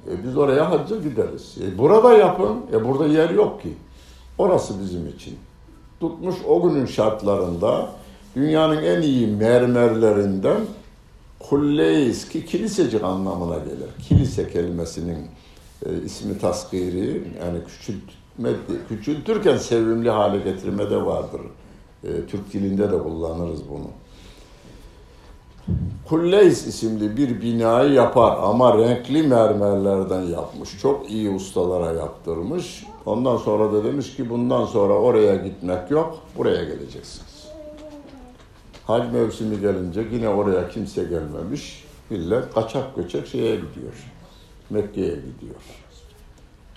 E 0.08 0.24
biz 0.24 0.38
oraya 0.38 0.72
hacca 0.72 0.98
gideriz. 0.98 1.58
E 1.62 1.78
burada 1.78 2.14
yapın. 2.14 2.58
E 2.74 2.86
burada 2.86 3.08
yer 3.08 3.30
yok 3.30 3.62
ki. 3.62 3.74
Orası 4.38 4.82
bizim 4.82 5.08
için. 5.08 5.38
Tutmuş 6.00 6.36
o 6.48 6.70
günün 6.70 6.86
şartlarında 6.86 7.90
dünyanın 8.36 8.84
en 8.84 9.02
iyi 9.02 9.28
mermerlerinden 9.28 10.62
Kulleys 11.40 12.30
ki 12.30 12.46
kilisecik 12.46 13.04
anlamına 13.04 13.58
gelir. 13.58 13.90
Kilise 14.10 14.50
kelimesinin 14.50 15.28
e, 15.86 16.04
ismi 16.06 16.40
taskiri 16.40 17.24
yani 17.44 17.60
küçültme, 17.68 18.50
küçültürken 18.90 19.58
sevimli 19.58 20.10
hale 20.10 20.38
getirme 20.52 20.90
de 20.90 21.06
vardır. 21.06 21.42
E, 22.04 22.26
Türk 22.28 22.54
dilinde 22.54 22.92
de 22.92 22.98
kullanırız 23.00 23.70
bunu. 23.70 23.88
Kulleys 26.10 26.68
isimli 26.68 27.18
bir 27.18 27.42
binayı 27.42 27.94
yapar 27.94 28.38
ama 28.44 28.78
renkli 28.78 29.24
mermerlerden 29.24 30.22
yapmış. 30.22 30.82
Çok 30.82 31.12
iyi 31.12 31.30
ustalara 31.30 31.92
yaptırmış. 31.92 32.86
Ondan 33.06 33.38
sonra 33.38 33.74
da 33.74 33.84
demiş 33.84 34.16
ki 34.16 34.30
bundan 34.30 34.66
sonra 34.66 34.94
oraya 34.94 35.36
gitmek 35.36 35.92
yok, 35.92 36.20
buraya 36.38 36.64
geleceksiniz. 36.64 37.48
Hac 38.88 39.14
mevsimi 39.14 39.60
gelince 39.62 40.08
yine 40.12 40.30
oraya 40.30 40.70
kimse 40.70 41.04
gelmemiş. 41.04 41.86
Millet 42.10 42.54
kaçak 42.54 42.96
göçek 42.96 43.28
şeye 43.28 43.56
gidiyor. 43.56 43.94
Mekke'ye 44.70 45.16
gidiyor. 45.16 45.56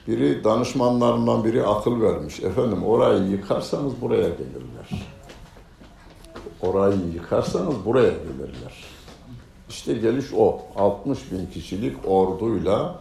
Biri 0.08 0.44
danışmanlarından 0.44 1.44
biri 1.44 1.66
akıl 1.66 2.00
vermiş. 2.00 2.40
Efendim 2.40 2.84
orayı 2.84 3.22
yıkarsanız 3.22 3.92
buraya 4.00 4.28
gelirler. 4.28 5.06
Orayı 6.62 6.98
yıkarsanız 7.14 7.84
buraya 7.84 8.10
gelirler. 8.10 8.84
İşte 9.68 9.92
geliş 9.92 10.26
o. 10.36 10.60
60 10.76 11.32
bin 11.32 11.46
kişilik 11.46 11.96
orduyla 12.08 12.98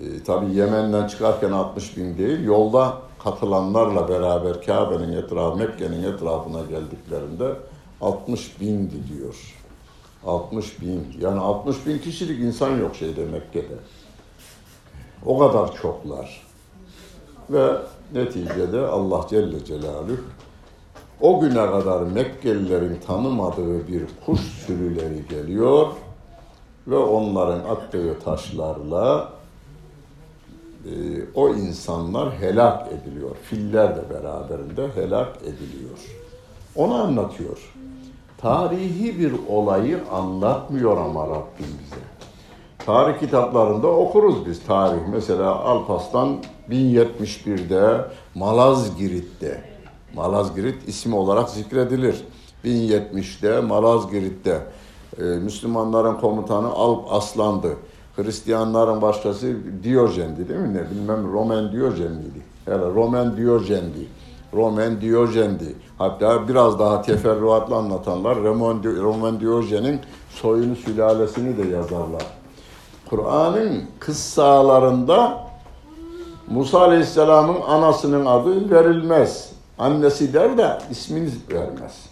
e, 0.00 0.22
tabi 0.22 0.54
Yemen'den 0.54 1.08
çıkarken 1.08 1.52
60 1.52 1.96
bin 1.96 2.18
değil 2.18 2.44
yolda 2.44 2.98
katılanlarla 3.24 4.08
beraber 4.08 4.62
Kabe'nin 4.62 5.12
etrafı, 5.12 5.56
Mekke'nin 5.56 6.02
etrafına 6.02 6.60
geldiklerinde 6.60 7.56
60 8.00 8.60
bindi 8.60 9.08
diyor. 9.08 9.54
60 10.26 10.80
bin. 10.80 11.06
Yani 11.20 11.40
60 11.40 11.86
bin 11.86 11.98
kişilik 11.98 12.40
insan 12.40 12.76
yok 12.76 12.96
şeyde 12.96 13.24
Mekke'de. 13.24 13.74
O 15.26 15.38
kadar 15.38 15.74
çoklar. 15.74 16.42
Ve 17.50 17.76
neticede 18.12 18.80
Allah 18.80 19.26
Celle 19.30 19.64
Celaluhu 19.64 20.16
o 21.24 21.40
güne 21.40 21.54
kadar 21.70 22.02
Mekkelilerin 22.02 23.00
tanımadığı 23.06 23.88
bir 23.88 24.02
kuş 24.26 24.40
sürüleri 24.40 25.28
geliyor 25.28 25.86
ve 26.86 26.96
onların 26.96 27.60
attığı 27.70 28.18
taşlarla 28.24 29.32
e, 30.84 30.92
o 31.34 31.48
insanlar 31.48 32.32
helak 32.32 32.88
ediliyor. 32.92 33.36
Filler 33.42 33.96
de 33.96 34.02
beraberinde 34.10 34.88
helak 34.94 35.36
ediliyor. 35.36 35.98
Onu 36.76 36.94
anlatıyor. 36.94 37.72
Tarihi 38.38 39.18
bir 39.18 39.32
olayı 39.48 40.00
anlatmıyor 40.12 40.96
ama 40.96 41.26
Rabbim 41.26 41.78
bize. 41.84 42.02
Tarih 42.78 43.20
kitaplarında 43.20 43.86
okuruz 43.86 44.46
biz 44.46 44.66
tarih. 44.66 45.00
Mesela 45.12 45.54
Alpaslan 45.54 46.36
1071'de 46.70 48.04
Malazgirit'te 48.34 49.73
Malazgirit 50.16 50.88
ismi 50.88 51.14
olarak 51.14 51.50
zikredilir. 51.50 52.24
1070'de 52.64 53.60
Malazgirit'te 53.60 54.62
e, 55.18 55.22
Müslümanların 55.22 56.14
komutanı 56.14 56.68
Alp 56.68 57.12
Aslan'dı. 57.12 57.76
Hristiyanların 58.16 59.02
başkası 59.02 59.56
Diyojen'di 59.82 60.48
değil 60.48 60.60
mi? 60.60 60.74
Ne 60.74 60.90
bilmem 60.90 61.32
Roman 61.32 61.72
Diyojen 61.72 62.12
miydi? 62.12 62.42
Yani 62.66 62.94
Roman 62.94 63.36
Diyojen'di. 63.36 64.08
Roman 64.54 65.00
Diyojen'di. 65.00 65.74
Hatta 65.98 66.48
biraz 66.48 66.78
daha 66.78 67.02
teferruatlı 67.02 67.74
anlatanlar 67.74 68.38
Roman 68.84 69.40
Diyojen'in 69.40 70.00
soyunu 70.30 70.76
sülalesini 70.76 71.56
de 71.56 71.68
yazarlar. 71.68 72.26
Kur'an'ın 73.10 73.82
kıssalarında 73.98 75.44
Musa 76.50 76.80
Aleyhisselam'ın 76.80 77.60
anasının 77.60 78.26
adı 78.26 78.70
verilmez. 78.70 79.53
Annesi 79.78 80.32
der 80.34 80.58
de 80.58 80.78
ismini 80.90 81.30
vermez. 81.52 82.06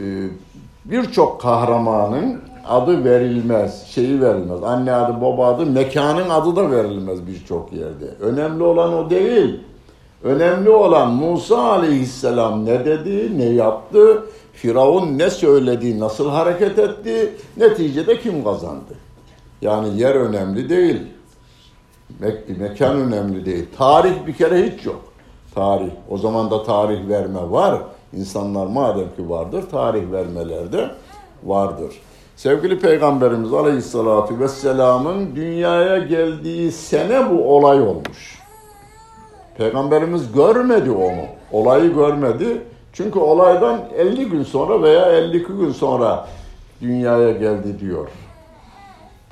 Ee, 0.00 0.28
Birçok 0.84 1.40
kahramanın 1.40 2.40
adı 2.68 3.04
verilmez, 3.04 3.86
şeyi 3.86 4.20
verilmez. 4.20 4.62
Anne 4.62 4.92
adı, 4.92 5.20
baba 5.20 5.46
adı, 5.54 5.66
mekanın 5.66 6.28
adı 6.28 6.56
da 6.56 6.70
verilmez 6.70 7.26
birçok 7.26 7.72
yerde. 7.72 8.06
Önemli 8.20 8.62
olan 8.62 8.94
o 8.94 9.10
değil. 9.10 9.60
Önemli 10.22 10.70
olan 10.70 11.10
Musa 11.10 11.62
aleyhisselam 11.62 12.64
ne 12.64 12.84
dedi, 12.84 13.38
ne 13.38 13.44
yaptı, 13.44 14.24
Firavun 14.52 15.18
ne 15.18 15.30
söyledi, 15.30 16.00
nasıl 16.00 16.30
hareket 16.30 16.78
etti, 16.78 17.34
neticede 17.56 18.20
kim 18.20 18.44
kazandı? 18.44 18.94
Yani 19.62 20.00
yer 20.00 20.14
önemli 20.14 20.68
değil. 20.68 21.02
Me- 22.22 22.58
mekan 22.58 22.96
önemli 22.96 23.46
değil. 23.46 23.66
Tarih 23.78 24.26
bir 24.26 24.32
kere 24.32 24.70
hiç 24.70 24.86
yok. 24.86 25.00
Tarih. 25.58 25.90
O 26.10 26.18
zaman 26.18 26.50
da 26.50 26.62
tarih 26.62 27.08
verme 27.08 27.50
var. 27.50 27.78
İnsanlar 28.12 28.66
madem 28.66 29.16
ki 29.16 29.30
vardır, 29.30 29.64
tarih 29.70 30.12
vermeler 30.12 30.72
de 30.72 30.90
vardır. 31.44 31.94
Sevgili 32.36 32.78
Peygamberimiz 32.78 33.52
Aleyhisselatü 33.52 34.40
Vesselam'ın 34.40 35.36
dünyaya 35.36 35.98
geldiği 35.98 36.72
sene 36.72 37.30
bu 37.30 37.56
olay 37.56 37.80
olmuş. 37.80 38.38
Peygamberimiz 39.56 40.32
görmedi 40.32 40.90
onu. 40.90 41.26
Olayı 41.52 41.94
görmedi. 41.94 42.62
Çünkü 42.92 43.18
olaydan 43.18 43.80
50 43.96 44.28
gün 44.28 44.42
sonra 44.42 44.82
veya 44.82 45.12
52 45.12 45.52
gün 45.52 45.72
sonra 45.72 46.28
dünyaya 46.80 47.32
geldi 47.32 47.80
diyor 47.80 48.08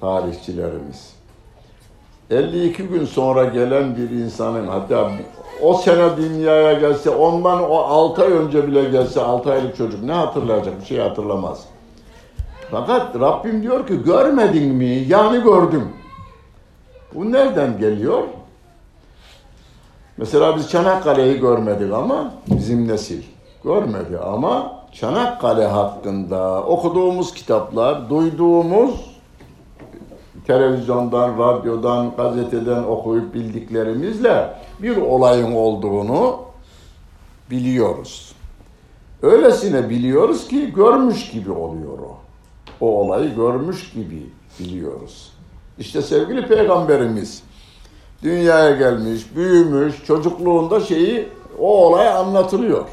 tarihçilerimiz. 0.00 1.14
52 2.30 2.82
gün 2.82 3.04
sonra 3.04 3.44
gelen 3.44 3.96
bir 3.96 4.10
insanın 4.10 4.66
hatta 4.68 5.10
o 5.62 5.74
sene 5.74 6.16
dünyaya 6.16 6.72
gelse 6.72 7.10
ondan 7.10 7.70
o 7.70 7.76
6 7.76 8.22
ay 8.22 8.32
önce 8.32 8.66
bile 8.66 8.84
gelse 8.84 9.20
6 9.20 9.52
aylık 9.52 9.76
çocuk 9.76 10.02
ne 10.02 10.12
hatırlayacak? 10.12 10.80
Bir 10.80 10.86
şey 10.86 10.98
hatırlamaz. 10.98 11.64
Fakat 12.70 13.20
Rabbim 13.20 13.62
diyor 13.62 13.86
ki 13.86 14.02
görmedin 14.04 14.74
mi? 14.74 15.04
Yani 15.08 15.42
gördüm. 15.42 15.88
Bu 17.14 17.32
nereden 17.32 17.78
geliyor? 17.78 18.22
Mesela 20.16 20.56
biz 20.56 20.70
Çanakkale'yi 20.70 21.40
görmedik 21.40 21.92
ama 21.92 22.34
bizim 22.46 22.88
nesil 22.88 23.22
görmedi 23.64 24.18
ama 24.18 24.76
Çanakkale 24.92 25.66
hakkında 25.66 26.62
okuduğumuz 26.62 27.34
kitaplar, 27.34 28.10
duyduğumuz 28.10 29.16
televizyondan, 30.46 31.38
radyodan, 31.38 32.12
gazeteden 32.16 32.82
okuyup 32.82 33.34
bildiklerimizle 33.34 34.50
bir 34.82 34.96
olayın 34.96 35.52
olduğunu 35.52 36.38
biliyoruz. 37.50 38.34
Öylesine 39.22 39.90
biliyoruz 39.90 40.48
ki 40.48 40.72
görmüş 40.72 41.30
gibi 41.30 41.52
oluyor 41.52 41.98
o. 41.98 42.16
O 42.80 43.00
olayı 43.00 43.34
görmüş 43.34 43.92
gibi 43.92 44.26
biliyoruz. 44.60 45.32
İşte 45.78 46.02
sevgili 46.02 46.46
peygamberimiz 46.46 47.42
dünyaya 48.22 48.76
gelmiş, 48.76 49.36
büyümüş, 49.36 50.04
çocukluğunda 50.04 50.80
şeyi 50.80 51.28
o 51.58 51.86
olay 51.86 52.08
anlatılıyor. 52.08 52.84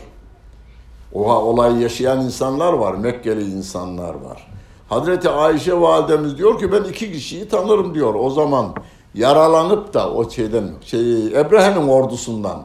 O 1.13 1.34
olayı 1.34 1.80
yaşayan 1.80 2.22
insanlar 2.22 2.74
var, 2.74 2.93
Mekkeli 2.93 3.52
insanlar 3.52 4.13
var. 4.13 4.48
Hazreti 4.89 5.30
Ayşe 5.30 5.82
validemiz 5.82 6.38
diyor 6.38 6.60
ki 6.60 6.72
ben 6.72 6.84
iki 6.84 7.12
kişiyi 7.12 7.48
tanırım 7.48 7.93
diyor. 7.96 8.15
O 8.15 8.30
zaman 8.30 8.74
yaralanıp 9.13 9.93
da 9.93 10.13
o 10.13 10.30
şeyden 10.30 10.71
şey 10.86 11.28
Ebrehe'nin 11.28 11.88
ordusundan 11.88 12.63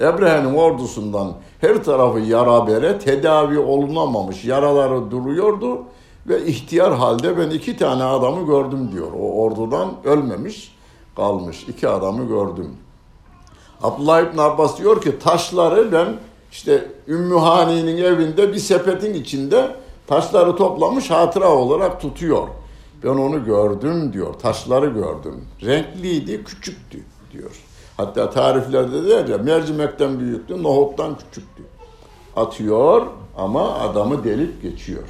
Ebrehe'nin 0.00 0.54
ordusundan 0.54 1.32
her 1.60 1.84
tarafı 1.84 2.18
yara 2.18 2.66
bere 2.66 2.98
tedavi 2.98 3.58
olunamamış 3.58 4.44
yaraları 4.44 5.10
duruyordu 5.10 5.82
ve 6.26 6.46
ihtiyar 6.46 6.94
halde 6.94 7.38
ben 7.38 7.50
iki 7.50 7.76
tane 7.76 8.04
adamı 8.04 8.46
gördüm 8.46 8.90
diyor. 8.92 9.12
O 9.20 9.42
ordudan 9.42 9.88
ölmemiş 10.04 10.76
kalmış 11.16 11.62
iki 11.68 11.88
adamı 11.88 12.28
gördüm. 12.28 12.76
Abdullah 13.82 14.20
İbn 14.20 14.38
Abbas 14.38 14.78
diyor 14.78 15.02
ki 15.02 15.18
taşları 15.18 15.92
ben 15.92 16.16
işte 16.52 16.90
Ümmü 17.08 17.38
Hani'nin 17.38 18.02
evinde 18.02 18.52
bir 18.52 18.58
sepetin 18.58 19.14
içinde 19.14 19.76
taşları 20.06 20.56
toplamış 20.56 21.10
hatıra 21.10 21.50
olarak 21.52 22.00
tutuyor. 22.00 22.48
Ben 23.04 23.08
onu 23.08 23.44
gördüm 23.44 24.12
diyor. 24.12 24.34
Taşları 24.34 24.86
gördüm. 24.86 25.44
Renkliydi, 25.62 26.44
küçüktü 26.44 26.98
diyor. 27.32 27.50
Hatta 27.96 28.30
tariflerde 28.30 29.08
der 29.08 29.28
ya 29.28 29.38
mercimekten 29.38 30.20
büyüktü, 30.20 30.62
nohuttan 30.62 31.18
küçüktü. 31.18 31.62
Atıyor 32.36 33.06
ama 33.36 33.74
adamı 33.74 34.24
delip 34.24 34.62
geçiyor. 34.62 35.08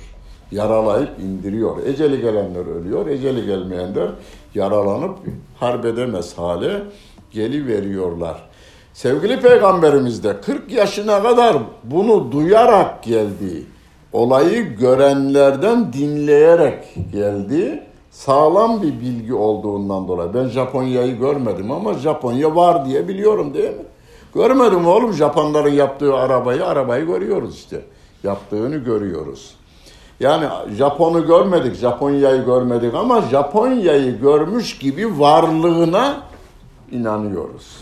Yaralayıp 0.53 1.21
indiriyor. 1.21 1.87
Eceli 1.87 2.21
gelenler 2.21 2.67
ölüyor, 2.67 3.07
eceli 3.07 3.47
gelmeyenler 3.47 4.11
yaralanıp 4.55 5.19
harp 5.61 5.85
edemez 5.85 6.39
hale 6.39 6.83
geliveriyorlar. 7.31 8.49
Sevgili 8.93 9.41
Peygamberimiz 9.41 10.25
de 10.25 10.41
40 10.41 10.73
yaşına 10.73 11.23
kadar 11.23 11.57
bunu 11.85 12.33
duyarak 12.33 13.03
geldi. 13.03 13.67
Olayı 14.13 14.77
görenlerden 14.77 15.93
dinleyerek 15.93 16.95
geldi. 17.13 17.83
Sağlam 18.11 18.83
bir 18.83 19.01
bilgi 19.01 19.35
olduğundan 19.35 20.09
dolayı. 20.09 20.35
Ben 20.35 20.47
Japonya'yı 20.47 21.19
görmedim 21.19 21.71
ama 21.71 21.95
Japonya 21.95 22.57
var 22.57 22.87
diye 22.87 23.09
biliyorum 23.09 23.55
değil 23.55 23.71
mi? 23.71 23.85
Görmedim 24.35 24.87
oğlum 24.87 25.13
Japonların 25.13 25.73
yaptığı 25.73 26.15
arabayı, 26.15 26.67
arabayı 26.67 27.07
görüyoruz 27.07 27.55
işte. 27.55 27.81
Yaptığını 28.23 28.77
görüyoruz. 28.77 29.55
Yani 30.21 30.47
Japon'u 30.77 31.27
görmedik, 31.27 31.75
Japonya'yı 31.75 32.45
görmedik 32.45 32.95
ama 32.95 33.21
Japonya'yı 33.21 34.21
görmüş 34.21 34.79
gibi 34.79 35.21
varlığına 35.21 36.23
inanıyoruz. 36.93 37.77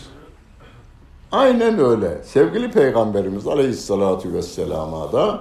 Aynen 1.31 1.79
öyle. 1.79 2.21
Sevgili 2.23 2.71
Peygamberimiz 2.71 3.47
Aleyhisselatü 3.47 4.33
Vesselam'a 4.33 5.11
da 5.11 5.39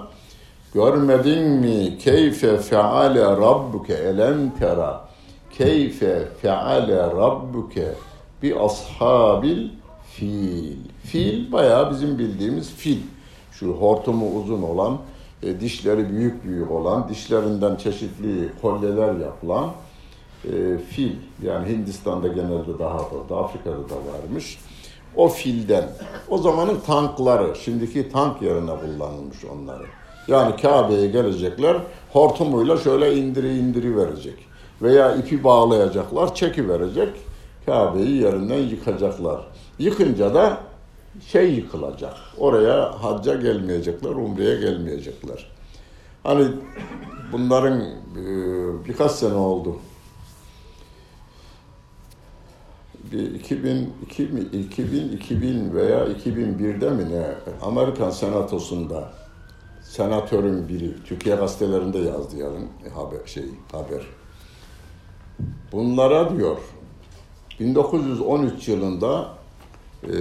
görmedin 0.77 1.49
mi 1.49 1.99
keyfe 1.99 2.59
feale 2.59 3.21
rabbuke 3.21 3.95
elem 3.95 4.51
tera 4.51 5.09
keyfe 5.51 6.29
feale 6.43 6.97
rabbuke 6.97 7.95
bi 8.43 8.59
ashabil 8.59 9.69
fil. 10.13 10.77
Fil 11.05 11.53
bayağı 11.53 11.91
bizim 11.91 12.19
bildiğimiz 12.19 12.71
fil. 12.71 12.99
Şu 13.53 13.73
hortumu 13.73 14.41
uzun 14.41 14.63
olan, 14.63 14.99
e, 15.43 15.61
dişleri 15.61 16.11
büyük 16.11 16.45
büyük 16.45 16.71
olan, 16.71 17.09
dişlerinden 17.09 17.77
çeşitli 17.77 18.49
kolyeler 18.63 19.15
yapılan 19.15 19.71
e, 20.45 20.79
fil. 20.79 21.13
Yani 21.43 21.69
Hindistan'da 21.69 22.29
genelde 22.29 22.79
daha 22.79 22.99
da, 23.29 23.37
Afrika'da 23.37 23.91
da 23.91 23.95
varmış. 23.95 24.59
O 25.17 25.29
filden. 25.29 25.89
O 26.29 26.39
zamanın 26.39 26.81
tankları, 26.81 27.57
şimdiki 27.57 28.13
tank 28.13 28.43
yerine 28.43 28.71
kullanılmış 28.81 29.45
onları. 29.45 29.87
Yani 30.29 30.57
Kabe'ye 30.57 31.07
gelecekler, 31.07 31.77
hortumuyla 32.13 32.77
şöyle 32.77 33.17
indiri 33.17 33.59
indiri 33.59 33.97
verecek. 33.97 34.35
Veya 34.83 35.17
ipi 35.17 35.45
bağlayacaklar, 35.45 36.35
çeki 36.35 36.69
verecek. 36.69 37.09
Kabe'yi 37.67 38.23
yerinden 38.23 38.59
yıkacaklar. 38.59 39.41
Yıkınca 39.79 40.35
da 40.35 40.61
şey 41.27 41.55
yıkılacak. 41.55 42.15
Oraya 42.39 43.03
hacca 43.03 43.35
gelmeyecekler, 43.35 44.11
umreye 44.11 44.61
gelmeyecekler. 44.61 45.51
Hani 46.23 46.47
bunların 47.33 47.81
e, 47.81 48.25
birkaç 48.89 49.11
sene 49.11 49.35
oldu. 49.35 49.77
Bir 53.13 53.35
2000, 53.35 53.95
2000, 54.07 54.49
2000, 54.53 55.13
2000 55.13 55.75
veya 55.75 56.07
2001'de 56.07 56.91
mi 56.91 57.05
ne 57.11 57.27
Amerikan 57.63 58.11
Senatosu'nda 58.11 59.13
senatörün 59.97 60.69
biri 60.69 61.05
Türkiye 61.05 61.37
gazetelerinde 61.37 61.99
yazdı 61.99 62.37
yarın 62.37 62.69
haber 62.95 63.27
şey 63.27 63.45
haber. 63.73 64.03
Bunlara 65.73 66.37
diyor 66.37 66.57
1913 67.61 68.69
yılında 68.69 69.29
e, 70.03 70.17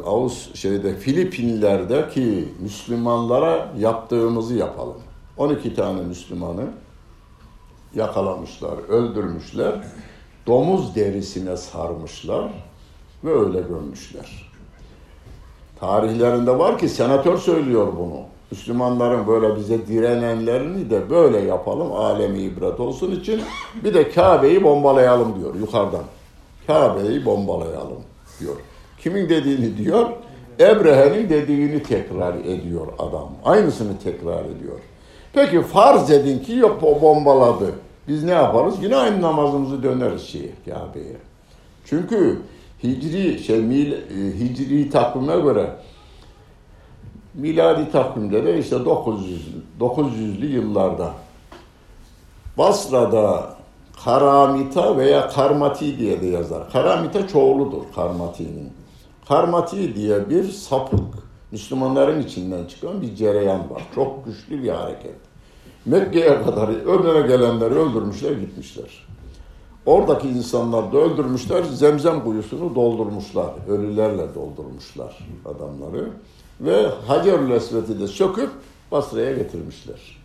Ağustos 0.00 0.54
şeyde 0.54 0.96
Filipinler'deki 0.96 2.48
Müslümanlara 2.60 3.72
yaptığımızı 3.78 4.54
yapalım. 4.54 4.96
12 5.36 5.74
tane 5.74 6.02
Müslümanı 6.02 6.64
yakalamışlar, 7.94 8.78
öldürmüşler. 8.88 9.84
Domuz 10.46 10.94
derisine 10.94 11.56
sarmışlar 11.56 12.52
ve 13.24 13.30
öyle 13.30 13.60
gömmüşler. 13.60 14.52
Tarihlerinde 15.80 16.58
var 16.58 16.78
ki 16.78 16.88
senatör 16.88 17.38
söylüyor 17.38 17.92
bunu. 17.96 18.35
Müslümanların 18.50 19.26
böyle 19.26 19.56
bize 19.56 19.86
direnenlerini 19.86 20.90
de 20.90 21.10
böyle 21.10 21.38
yapalım 21.38 21.92
alemi 21.92 22.38
ibret 22.38 22.80
olsun 22.80 23.10
için 23.10 23.40
bir 23.84 23.94
de 23.94 24.10
Kabe'yi 24.10 24.64
bombalayalım 24.64 25.40
diyor 25.40 25.54
yukarıdan. 25.54 26.04
Kabe'yi 26.66 27.24
bombalayalım 27.24 28.02
diyor. 28.40 28.56
Kimin 28.98 29.28
dediğini 29.28 29.76
diyor? 29.78 30.06
Ebrehe'nin 30.60 31.28
dediğini 31.28 31.82
tekrar 31.82 32.34
ediyor 32.34 32.86
adam. 32.98 33.28
Aynısını 33.44 33.98
tekrar 34.04 34.44
ediyor. 34.44 34.78
Peki 35.32 35.62
farz 35.62 36.10
edin 36.10 36.38
ki 36.38 36.52
yok 36.52 36.78
o 36.82 37.00
bombaladı. 37.00 37.74
Biz 38.08 38.24
ne 38.24 38.30
yaparız? 38.30 38.74
Yine 38.82 38.96
aynı 38.96 39.22
namazımızı 39.22 39.82
döneriz 39.82 40.22
şeye, 40.22 40.50
Kabe'ye. 40.64 41.16
Çünkü 41.84 42.38
hicri 42.82 43.38
şey 43.38 43.60
mil, 43.60 43.92
e, 43.92 43.98
hicri 44.38 44.90
takvime 44.90 45.40
göre 45.40 45.70
miladi 47.36 47.90
takvimde 47.90 48.44
de 48.44 48.58
işte 48.58 48.84
900 48.84 49.42
900'lü 49.80 50.46
yıllarda 50.46 51.12
Basra'da 52.58 53.56
Karamita 54.04 54.96
veya 54.96 55.28
Karmati 55.28 55.98
diye 55.98 56.20
de 56.20 56.26
yazar. 56.26 56.70
Karamita 56.72 57.28
çoğuludur 57.28 57.82
Karmati'nin. 57.94 58.72
Karmati 59.28 59.94
diye 59.94 60.30
bir 60.30 60.44
sapık 60.44 61.00
Müslümanların 61.52 62.22
içinden 62.22 62.64
çıkan 62.64 63.02
bir 63.02 63.14
cereyan 63.14 63.70
var. 63.70 63.82
Çok 63.94 64.26
güçlü 64.26 64.62
bir 64.62 64.68
hareket. 64.68 65.14
Mekke'ye 65.86 66.42
kadar 66.42 66.68
önüne 66.68 67.26
gelenleri 67.26 67.74
öldürmüşler 67.74 68.32
gitmişler. 68.32 69.06
Oradaki 69.86 70.28
insanlar 70.28 70.92
da 70.92 70.98
öldürmüşler, 70.98 71.62
zemzem 71.62 72.24
kuyusunu 72.24 72.74
doldurmuşlar. 72.74 73.50
Ölülerle 73.68 74.34
doldurmuşlar 74.34 75.28
adamları. 75.44 76.10
Ve 76.60 76.86
Hacerül 77.06 77.50
Esved'i 77.50 78.00
de 78.00 78.06
söküp 78.06 78.50
Basra'ya 78.92 79.32
getirmişler. 79.32 80.18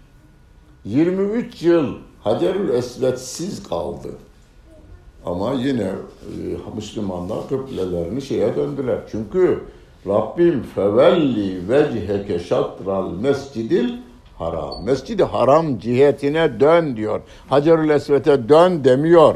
23 0.86 1.62
yıl 1.62 1.96
Hacerül 2.24 2.70
Esved'siz 2.70 3.64
kaldı. 3.64 4.08
Ama 5.26 5.54
yine 5.54 5.84
e, 5.84 5.96
Müslümanlar 6.76 7.50
kıblelerini 7.50 8.22
şeye 8.22 8.56
döndüler. 8.56 9.00
Çünkü 9.12 9.64
Rabbim 10.08 10.64
fevelli 10.64 11.70
vecheke 11.70 12.40
şatral 12.40 13.12
mescidil 13.12 13.90
haram. 14.38 14.86
Mescidi 14.86 15.24
haram 15.24 15.80
cihetine 15.80 16.60
dön 16.60 16.98
diyor. 16.98 17.22
Hacerül 17.50 17.90
Esved'e 17.90 18.50
dön 18.50 18.84
demiyor. 18.84 19.36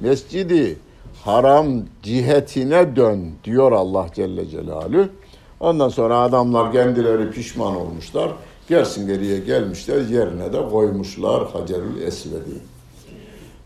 Mescidi 0.00 0.78
haram 1.24 1.68
cihetine 2.02 2.96
dön 2.96 3.32
diyor 3.44 3.72
Allah 3.72 4.06
Celle 4.14 4.46
Celaluhu. 4.46 5.08
Ondan 5.60 5.88
sonra 5.88 6.18
adamlar 6.18 6.72
kendileri 6.72 7.30
pişman 7.30 7.76
olmuşlar. 7.76 8.30
Gelsin 8.68 9.06
geriye 9.06 9.38
gelmişler 9.38 10.00
yerine 10.00 10.52
de 10.52 10.68
koymuşlar 10.68 11.50
Hacerül 11.52 12.02
Esved'i. 12.02 12.60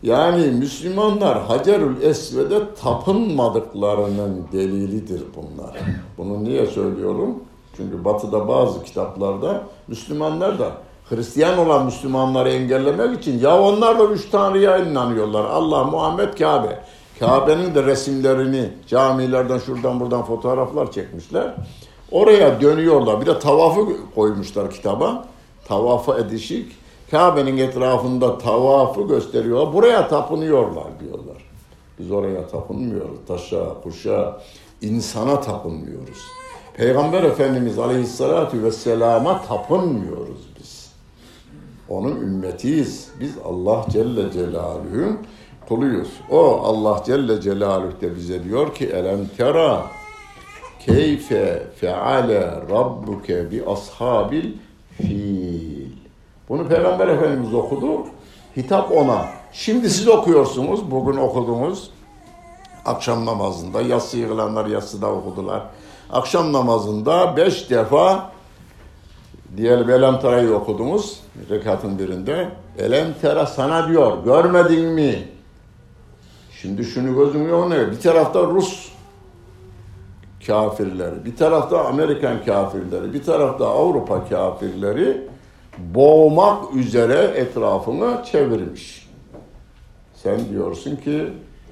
Yani 0.03 0.45
Müslümanlar 0.45 1.43
Hacerül 1.43 2.01
Esved'e 2.01 2.59
tapınmadıklarının 2.83 4.47
delilidir 4.51 5.23
bunlar. 5.35 5.77
Bunu 6.17 6.43
niye 6.43 6.65
söylüyorum? 6.65 7.35
Çünkü 7.77 8.05
batıda 8.05 8.47
bazı 8.47 8.83
kitaplarda 8.83 9.63
Müslümanlar 9.87 10.59
da 10.59 10.71
Hristiyan 11.09 11.57
olan 11.57 11.85
Müslümanları 11.85 12.49
engellemek 12.49 13.19
için 13.21 13.39
ya 13.39 13.61
onlar 13.61 13.99
da 13.99 14.05
üç 14.05 14.29
tanrıya 14.29 14.77
inanıyorlar. 14.77 15.45
Allah, 15.45 15.83
Muhammed, 15.83 16.37
Kabe. 16.37 16.79
Kabe'nin 17.19 17.75
de 17.75 17.83
resimlerini 17.83 18.69
camilerden 18.87 19.57
şuradan 19.57 19.99
buradan 19.99 20.23
fotoğraflar 20.25 20.91
çekmişler. 20.91 21.53
Oraya 22.11 22.61
dönüyorlar. 22.61 23.21
Bir 23.21 23.25
de 23.25 23.39
tavafı 23.39 23.85
koymuşlar 24.15 24.71
kitaba. 24.71 25.27
Tavafı 25.67 26.11
edişik. 26.11 26.71
Kabe'nin 27.11 27.57
etrafında 27.57 28.37
tavafı 28.37 29.01
gösteriyorlar. 29.01 29.73
Buraya 29.73 30.07
tapınıyorlar 30.07 30.99
diyorlar. 30.99 31.37
Biz 31.99 32.11
oraya 32.11 32.47
tapınmıyoruz. 32.47 33.17
Taşa, 33.27 33.81
kuşa, 33.83 34.41
insana 34.81 35.41
tapınmıyoruz. 35.41 36.19
Peygamber 36.73 37.23
Efendimiz 37.23 37.79
Aleyhisselatü 37.79 38.63
Vesselam'a 38.63 39.41
tapınmıyoruz 39.41 40.49
biz. 40.59 40.91
Onun 41.89 42.15
ümmetiyiz. 42.15 43.09
Biz 43.19 43.33
Allah 43.45 43.85
Celle 43.89 44.31
Celaluhu'nun 44.31 45.19
kuluyuz. 45.69 46.09
O 46.31 46.61
Allah 46.63 47.03
Celle 47.05 47.41
Celaluhu 47.41 48.01
de 48.01 48.15
bize 48.15 48.43
diyor 48.43 48.75
ki 48.75 48.85
elem 48.85 49.27
tera 49.37 49.85
keyfe 50.85 51.63
feale 51.79 52.41
rabbuke 52.69 53.51
bi 53.51 53.63
ashabil 53.67 54.53
fil. 54.97 55.91
Bunu 56.49 56.67
Peygamber 56.67 57.07
Efendimiz 57.07 57.53
okudu. 57.53 58.05
Hitap 58.57 58.91
ona. 58.91 59.25
Şimdi 59.53 59.89
siz 59.89 60.07
okuyorsunuz. 60.07 60.91
Bugün 60.91 61.17
okudunuz. 61.17 61.89
Akşam 62.85 63.25
namazında. 63.25 63.81
Yatsı 63.81 64.17
yıkılanlar 64.17 64.65
yatsıda 64.65 65.11
okudular. 65.11 65.61
Akşam 66.11 66.53
namazında 66.53 67.37
beş 67.37 67.69
defa 67.69 68.31
diyelim 69.57 69.89
Elem 69.89 70.19
Tera'yı 70.19 70.53
okudunuz. 70.53 71.19
Rekatın 71.49 71.99
birinde. 71.99 72.49
Elem 72.79 73.13
Tera 73.21 73.45
sana 73.45 73.87
diyor. 73.89 74.23
Görmedin 74.23 74.85
mi? 74.85 75.27
Şimdi 76.61 76.83
şunu 76.83 77.15
gözümün 77.15 77.49
önüne. 77.49 77.91
Bir 77.91 77.99
tarafta 77.99 78.43
Rus 78.43 78.94
kafirleri, 80.47 81.25
bir 81.25 81.35
tarafta 81.35 81.85
Amerikan 81.85 82.45
kafirleri, 82.45 83.13
bir 83.13 83.23
tarafta 83.23 83.67
Avrupa 83.67 84.29
kafirleri 84.29 85.21
boğmak 85.77 86.75
üzere 86.75 87.31
etrafını 87.35 88.23
çevirmiş. 88.31 89.09
Sen 90.13 90.39
diyorsun 90.49 90.95
ki, 90.95 91.27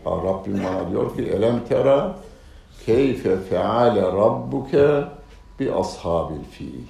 Rabbim 0.05 0.61
bana 0.63 0.91
diyor 0.91 1.15
ki, 1.15 1.23
elem 1.23 1.59
tera 1.69 2.15
keyfe 2.85 3.37
feale 3.49 4.01
rabbuke 4.01 5.03
bi 5.59 5.73
ashabil 5.73 6.43
fiil. 6.51 6.87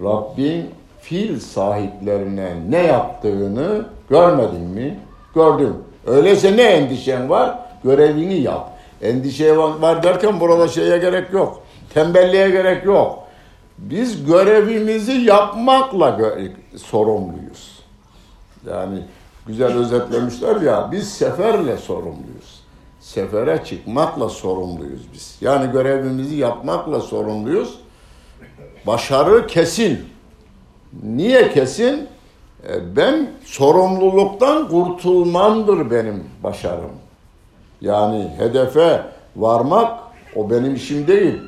Rabbin 0.00 0.70
fil 1.00 1.40
sahiplerine 1.40 2.54
ne 2.68 2.82
yaptığını 2.82 3.86
görmedin 4.10 4.60
mi? 4.60 5.00
Gördüm. 5.34 5.74
Öyleyse 6.06 6.56
ne 6.56 6.62
endişen 6.62 7.30
var? 7.30 7.58
Görevini 7.84 8.34
yap. 8.34 8.71
Endişe 9.02 9.56
var 9.58 10.02
derken 10.02 10.40
burada 10.40 10.68
şeye 10.68 10.98
gerek 10.98 11.32
yok. 11.32 11.62
Tembelliğe 11.94 12.50
gerek 12.50 12.84
yok. 12.84 13.18
Biz 13.78 14.24
görevimizi 14.26 15.12
yapmakla 15.12 16.08
gö- 16.08 16.52
sorumluyuz. 16.78 17.78
Yani 18.70 18.98
güzel 19.46 19.76
özetlemişler 19.76 20.60
ya 20.60 20.88
biz 20.92 21.12
seferle 21.12 21.76
sorumluyuz. 21.76 22.62
Sefere 23.00 23.64
çıkmakla 23.64 24.28
sorumluyuz 24.28 25.02
biz. 25.14 25.36
Yani 25.40 25.72
görevimizi 25.72 26.34
yapmakla 26.36 27.00
sorumluyuz. 27.00 27.78
Başarı 28.86 29.46
kesin. 29.46 30.00
Niye 31.02 31.52
kesin? 31.52 32.08
E, 32.68 32.96
ben 32.96 33.30
sorumluluktan 33.44 34.68
kurtulmamdır 34.68 35.90
benim 35.90 36.24
başarım. 36.42 36.90
Yani 37.82 38.28
hedefe 38.38 39.02
varmak 39.36 39.98
o 40.36 40.50
benim 40.50 40.74
işim 40.74 41.06
değil. 41.06 41.40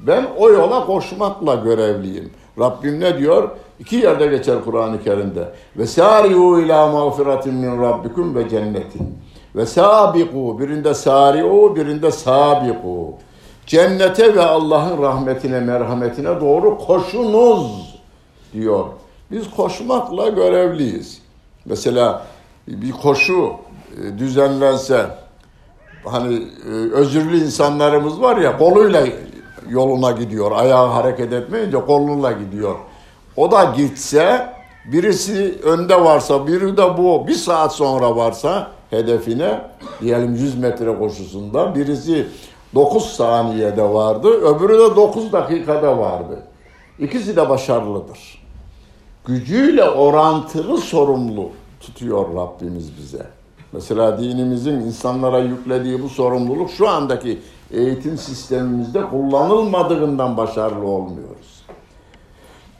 Ben 0.00 0.26
o 0.38 0.50
yola 0.50 0.86
koşmakla 0.86 1.54
görevliyim. 1.54 2.30
Rabbim 2.58 3.00
ne 3.00 3.18
diyor? 3.18 3.50
İki 3.80 3.96
yerde 3.96 4.26
geçer 4.26 4.56
Kur'an-ı 4.64 5.02
Kerim'de. 5.04 5.48
Ve 5.76 5.86
sari'u 5.86 6.60
ila 6.60 6.86
mağfiratin 6.86 7.54
min 7.54 7.82
rabbikum 7.82 8.34
ve 8.34 8.48
cennetin. 8.48 9.18
Ve 9.56 9.66
sabiku 9.66 10.60
birinde 10.60 10.94
sari'u 10.94 11.76
birinde 11.76 12.10
sabiku. 12.10 13.14
Cennete 13.66 14.34
ve 14.34 14.42
Allah'ın 14.42 15.02
rahmetine, 15.02 15.60
merhametine 15.60 16.40
doğru 16.40 16.78
koşunuz 16.78 17.98
diyor. 18.52 18.84
Biz 19.30 19.50
koşmakla 19.50 20.28
görevliyiz. 20.28 21.22
Mesela 21.64 22.22
bir 22.68 22.92
koşu 22.92 23.52
e, 24.02 24.18
düzenlense 24.18 25.06
hani 26.04 26.34
e, 26.66 26.70
özürlü 26.70 27.36
insanlarımız 27.36 28.20
var 28.20 28.36
ya 28.36 28.58
koluyla 28.58 29.06
yoluna 29.68 30.10
gidiyor. 30.10 30.52
Ayağı 30.52 30.86
hareket 30.86 31.32
etmeyince 31.32 31.80
koluyla 31.80 32.32
gidiyor. 32.32 32.74
O 33.36 33.50
da 33.50 33.64
gitse 33.76 34.52
birisi 34.92 35.58
önde 35.64 36.04
varsa 36.04 36.46
biri 36.46 36.76
de 36.76 36.98
bu 36.98 37.26
bir 37.26 37.34
saat 37.34 37.74
sonra 37.74 38.16
varsa 38.16 38.70
hedefine 38.90 39.60
diyelim 40.00 40.34
100 40.34 40.58
metre 40.58 40.98
koşusunda 40.98 41.74
birisi 41.74 42.26
9 42.74 43.04
saniyede 43.04 43.82
vardı 43.82 44.28
öbürü 44.28 44.78
de 44.78 44.96
9 44.96 45.32
dakikada 45.32 45.98
vardı. 45.98 46.42
İkisi 46.98 47.36
de 47.36 47.48
başarılıdır. 47.48 48.42
Gücüyle 49.24 49.84
orantılı 49.84 50.78
sorumlu 50.78 51.50
tutuyor 51.80 52.36
Rabbimiz 52.36 52.96
bize. 52.98 53.26
Mesela 53.72 54.18
dinimizin 54.18 54.72
insanlara 54.72 55.38
yüklediği 55.38 56.02
bu 56.02 56.08
sorumluluk 56.08 56.70
şu 56.70 56.88
andaki 56.88 57.38
eğitim 57.70 58.18
sistemimizde 58.18 59.02
kullanılmadığından 59.02 60.36
başarılı 60.36 60.86
olmuyoruz. 60.86 61.62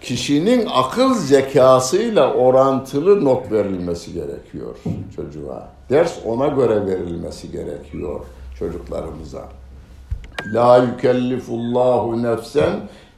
Kişinin 0.01 0.69
akıl 0.75 1.15
zekasıyla 1.15 2.35
orantılı 2.35 3.25
not 3.25 3.53
verilmesi 3.53 4.13
gerekiyor 4.13 4.77
çocuğa. 5.17 5.69
Ders 5.91 6.19
ona 6.27 6.49
göre 6.49 6.87
verilmesi 6.87 7.53
gerekiyor 7.53 8.21
çocuklarımıza. 8.59 9.43
La 10.55 10.79
yükellifullahu 10.79 12.23
nefsen 12.23 12.73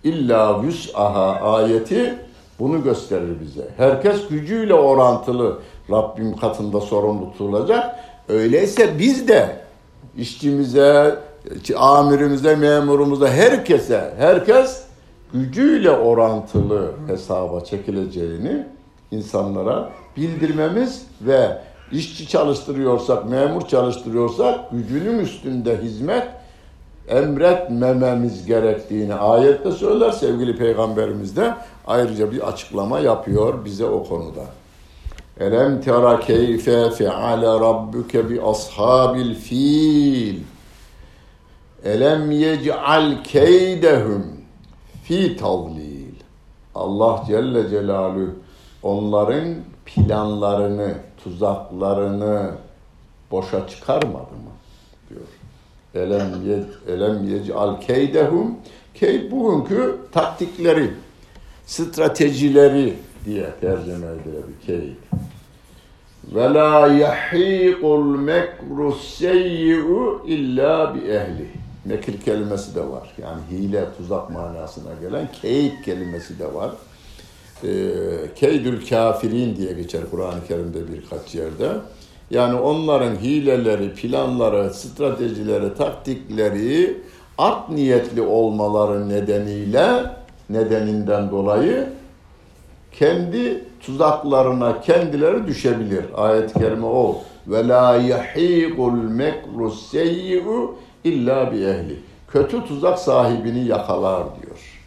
illa 0.04 0.62
vüs'aha 0.62 1.54
ayeti 1.56 2.14
bunu 2.58 2.82
gösterir 2.82 3.40
bize. 3.40 3.68
Herkes 3.76 4.28
gücüyle 4.28 4.74
orantılı 4.74 5.58
Rabbim 5.90 6.36
katında 6.36 6.80
sorumlu 6.80 7.32
tutulacak. 7.32 7.96
Öyleyse 8.28 8.98
biz 8.98 9.28
de 9.28 9.56
işçimize, 10.16 11.18
amirimize, 11.76 12.56
memurumuza, 12.56 13.28
herkese, 13.28 14.14
herkes 14.18 14.84
gücüyle 15.32 15.90
orantılı 15.90 16.92
hesaba 17.06 17.60
çekileceğini 17.60 18.66
insanlara 19.10 19.90
bildirmemiz 20.16 21.06
ve 21.20 21.58
işçi 21.92 22.28
çalıştırıyorsak, 22.28 23.30
memur 23.30 23.68
çalıştırıyorsak 23.68 24.60
gücünün 24.72 25.18
üstünde 25.18 25.82
hizmet 25.82 26.28
emretmememiz 27.08 28.46
gerektiğini 28.46 29.14
ayette 29.14 29.70
söyler 29.72 30.10
sevgili 30.10 30.56
peygamberimiz 30.56 31.36
de 31.36 31.54
ayrıca 31.86 32.32
bir 32.32 32.48
açıklama 32.48 32.98
yapıyor 32.98 33.64
bize 33.64 33.84
o 33.84 34.04
konuda. 34.04 34.44
Elem 35.40 35.80
tera 35.80 36.20
keyfe 36.20 36.90
feale 36.90 37.46
rabbuke 37.46 38.30
bi 38.30 38.42
ashabil 38.42 39.34
fil 39.34 40.40
Elem 41.84 42.30
yec'al 42.30 43.22
keydehum 43.24 44.24
fi 45.04 45.36
tavlil 45.36 46.14
Allah 46.74 47.24
Celle 47.26 47.68
Celaluhu 47.70 48.30
onların 48.82 49.54
planlarını, 49.86 50.94
tuzaklarını 51.24 52.50
boşa 53.30 53.68
çıkarmadı 53.68 54.34
mı? 54.34 54.54
diyor. 55.10 55.20
Elem 55.94 56.48
ye, 56.48 56.64
elem 56.88 57.28
yec'al 57.28 57.80
keydehum 57.80 58.56
keyd 58.94 59.30
bugünkü 59.30 59.96
taktikleri, 60.12 60.90
stratejileri 61.66 62.94
diye 63.24 63.50
tercüme 63.60 64.06
keyd. 64.66 64.96
Ve 66.34 66.54
la 66.54 66.86
yahiqul 66.86 68.04
mekru 68.04 68.92
seyyi'u 68.92 70.22
illa 70.26 70.94
bi 70.94 70.98
ehli. 70.98 71.48
Mekir 71.84 72.20
kelimesi 72.20 72.74
de 72.74 72.80
var. 72.80 73.14
Yani 73.22 73.40
hile, 73.50 73.84
tuzak 73.96 74.30
manasına 74.30 74.90
gelen 75.00 75.28
keyit 75.42 75.84
kelimesi 75.84 76.38
de 76.38 76.54
var. 76.54 76.70
Ee, 77.64 77.68
keydül 78.36 78.86
kafirin 78.88 79.56
diye 79.56 79.72
geçer 79.72 80.00
Kur'an-ı 80.10 80.46
Kerim'de 80.48 80.92
birkaç 80.92 81.34
yerde. 81.34 81.68
Yani 82.30 82.60
onların 82.60 83.16
hileleri, 83.16 83.94
planları, 83.94 84.74
stratejileri, 84.74 85.74
taktikleri 85.74 86.96
art 87.38 87.70
niyetli 87.70 88.22
olmaları 88.22 89.08
nedeniyle 89.08 89.88
nedeninden 90.50 91.30
dolayı 91.30 91.88
kendi 92.98 93.64
tuzaklarına 93.80 94.80
kendileri 94.80 95.46
düşebilir. 95.46 96.04
Ayet-i 96.16 96.58
kerime 96.58 96.86
o. 96.86 97.22
Ve 97.46 97.68
la 97.68 97.96
yahiqul 97.96 98.92
mekru 98.92 99.70
seyyi'u 99.70 100.74
illa 101.04 101.52
bi 101.52 101.56
ehli. 101.56 102.00
Kötü 102.28 102.64
tuzak 102.64 102.98
sahibini 102.98 103.64
yakalar 103.64 104.22
diyor. 104.42 104.80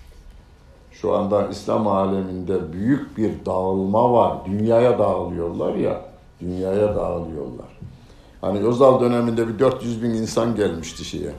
Şu 0.92 1.14
anda 1.14 1.48
İslam 1.48 1.88
aleminde 1.88 2.74
büyük 2.74 3.18
bir 3.18 3.32
dağılma 3.46 4.14
var. 4.14 4.38
Dünyaya 4.46 5.00
dağılıyorlar 5.00 5.76
ya. 5.76 6.02
Dünyaya 6.42 6.96
dağılıyorlar. 6.96 7.68
Hani 8.42 8.60
Özal 8.60 9.02
döneminde 9.02 9.48
bir 9.48 9.60
400 9.60 10.04
bin 10.04 10.10
insan 10.10 10.56
gelmişti 10.56 11.06
şeye. 11.06 11.32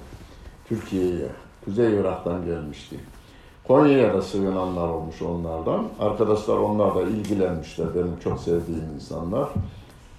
Türkiye'ye. 0.68 1.28
Kuzey 1.64 1.94
Irak'tan 1.94 2.44
gelmişti. 2.44 2.96
Konya'ya 3.68 4.14
da 4.14 4.22
sığınanlar 4.22 4.88
olmuş 4.88 5.22
onlardan. 5.22 5.84
Arkadaşlar 6.00 6.56
onlar 6.56 6.94
da 6.94 7.02
ilgilenmişler. 7.02 7.94
Benim 7.94 8.18
çok 8.24 8.40
sevdiğim 8.40 8.90
insanlar. 8.94 9.48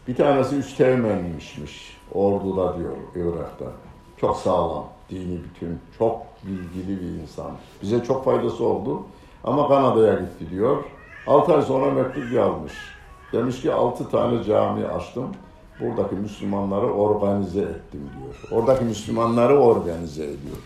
Bir 0.07 0.15
tanesi 0.15 0.55
Üsteğmen'mişmiş. 0.55 1.97
Ordu'da 2.13 2.77
diyor 2.77 2.91
Irak'ta. 3.15 3.65
Çok 4.17 4.37
sağlam, 4.37 4.85
dini 5.09 5.39
bütün, 5.43 5.79
çok 5.97 6.21
bilgili 6.43 7.01
bir 7.01 7.21
insan. 7.21 7.51
Bize 7.81 8.03
çok 8.03 8.25
faydası 8.25 8.63
oldu. 8.65 9.01
Ama 9.43 9.67
Kanada'ya 9.67 10.13
gitti 10.13 10.49
diyor. 10.51 10.83
6 11.27 11.53
ay 11.53 11.61
sonra 11.61 11.91
mektup 11.91 12.31
yazmış. 12.31 12.73
Demiş 13.33 13.61
ki 13.61 13.73
6 13.73 14.09
tane 14.09 14.43
cami 14.43 14.85
açtım. 14.85 15.27
Buradaki 15.79 16.15
Müslümanları 16.15 16.93
organize 16.93 17.61
ettim 17.61 18.09
diyor. 18.19 18.61
Oradaki 18.61 18.83
Müslümanları 18.85 19.59
organize 19.59 20.23
ediyor. 20.23 20.57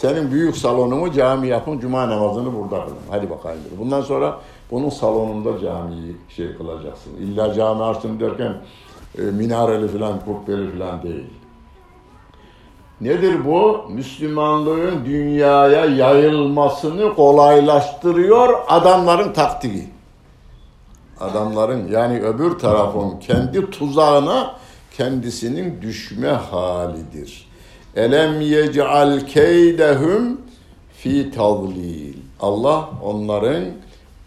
Senin 0.00 0.30
büyük 0.30 0.56
salonunu 0.56 1.12
cami 1.12 1.48
yapın, 1.48 1.78
cuma 1.78 2.08
namazını 2.08 2.54
burada 2.54 2.84
kılın. 2.84 2.96
Hadi 3.10 3.30
bakayım. 3.30 3.60
Bundan 3.78 4.00
sonra 4.00 4.38
bunun 4.70 4.88
salonunda 4.88 5.58
camiyi 5.60 6.16
şey 6.28 6.56
kılacaksın. 6.56 7.16
İlla 7.16 7.54
cami 7.54 7.82
açtım 7.82 8.20
derken 8.20 8.54
e, 9.18 9.22
minareli 9.22 9.88
falan, 9.88 10.20
kubbeli 10.20 10.78
falan 10.78 11.02
değil. 11.02 11.26
Nedir 13.00 13.44
bu? 13.44 13.84
Müslümanlığın 13.90 15.04
dünyaya 15.04 15.84
yayılmasını 15.84 17.14
kolaylaştırıyor 17.14 18.58
adamların 18.68 19.32
taktiği. 19.32 19.88
Adamların 21.20 21.88
yani 21.88 22.20
öbür 22.20 22.58
tarafın 22.58 23.18
kendi 23.18 23.70
tuzağına 23.70 24.56
kendisinin 24.96 25.82
düşme 25.82 26.28
halidir. 26.28 27.47
Elem 27.98 28.40
yec'al 28.40 29.20
keydehum 29.20 30.40
fi 30.98 31.30
tavlil. 31.30 32.14
Allah 32.40 32.90
onların 33.04 33.64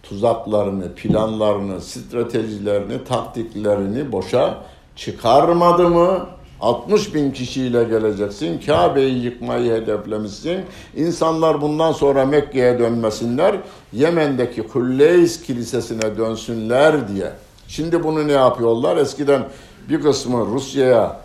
tuzaklarını, 0.04 0.94
planlarını, 0.96 1.82
stratejilerini, 1.82 3.04
taktiklerini 3.04 4.12
boşa 4.12 4.58
çıkarmadı 4.96 5.90
mı? 5.90 6.26
60 6.62 7.16
bin 7.16 7.32
kişiyle 7.32 7.84
geleceksin. 7.84 8.62
Kabe'yi 8.66 9.24
yıkmayı 9.24 9.72
hedeflemişsin. 9.72 10.60
İnsanlar 10.96 11.62
bundan 11.62 11.92
sonra 11.92 12.26
Mekke'ye 12.26 12.80
dönmesinler. 12.80 13.56
Yemen'deki 13.94 14.68
Kulleys 14.68 15.44
Kilisesi'ne 15.44 16.18
dönsünler 16.18 17.08
diye. 17.08 17.32
Şimdi 17.68 18.04
bunu 18.04 18.28
ne 18.28 18.32
yapıyorlar? 18.32 18.98
Eskiden 18.98 19.44
bir 19.90 20.02
kısmı 20.02 20.46
Rusya'ya, 20.46 21.21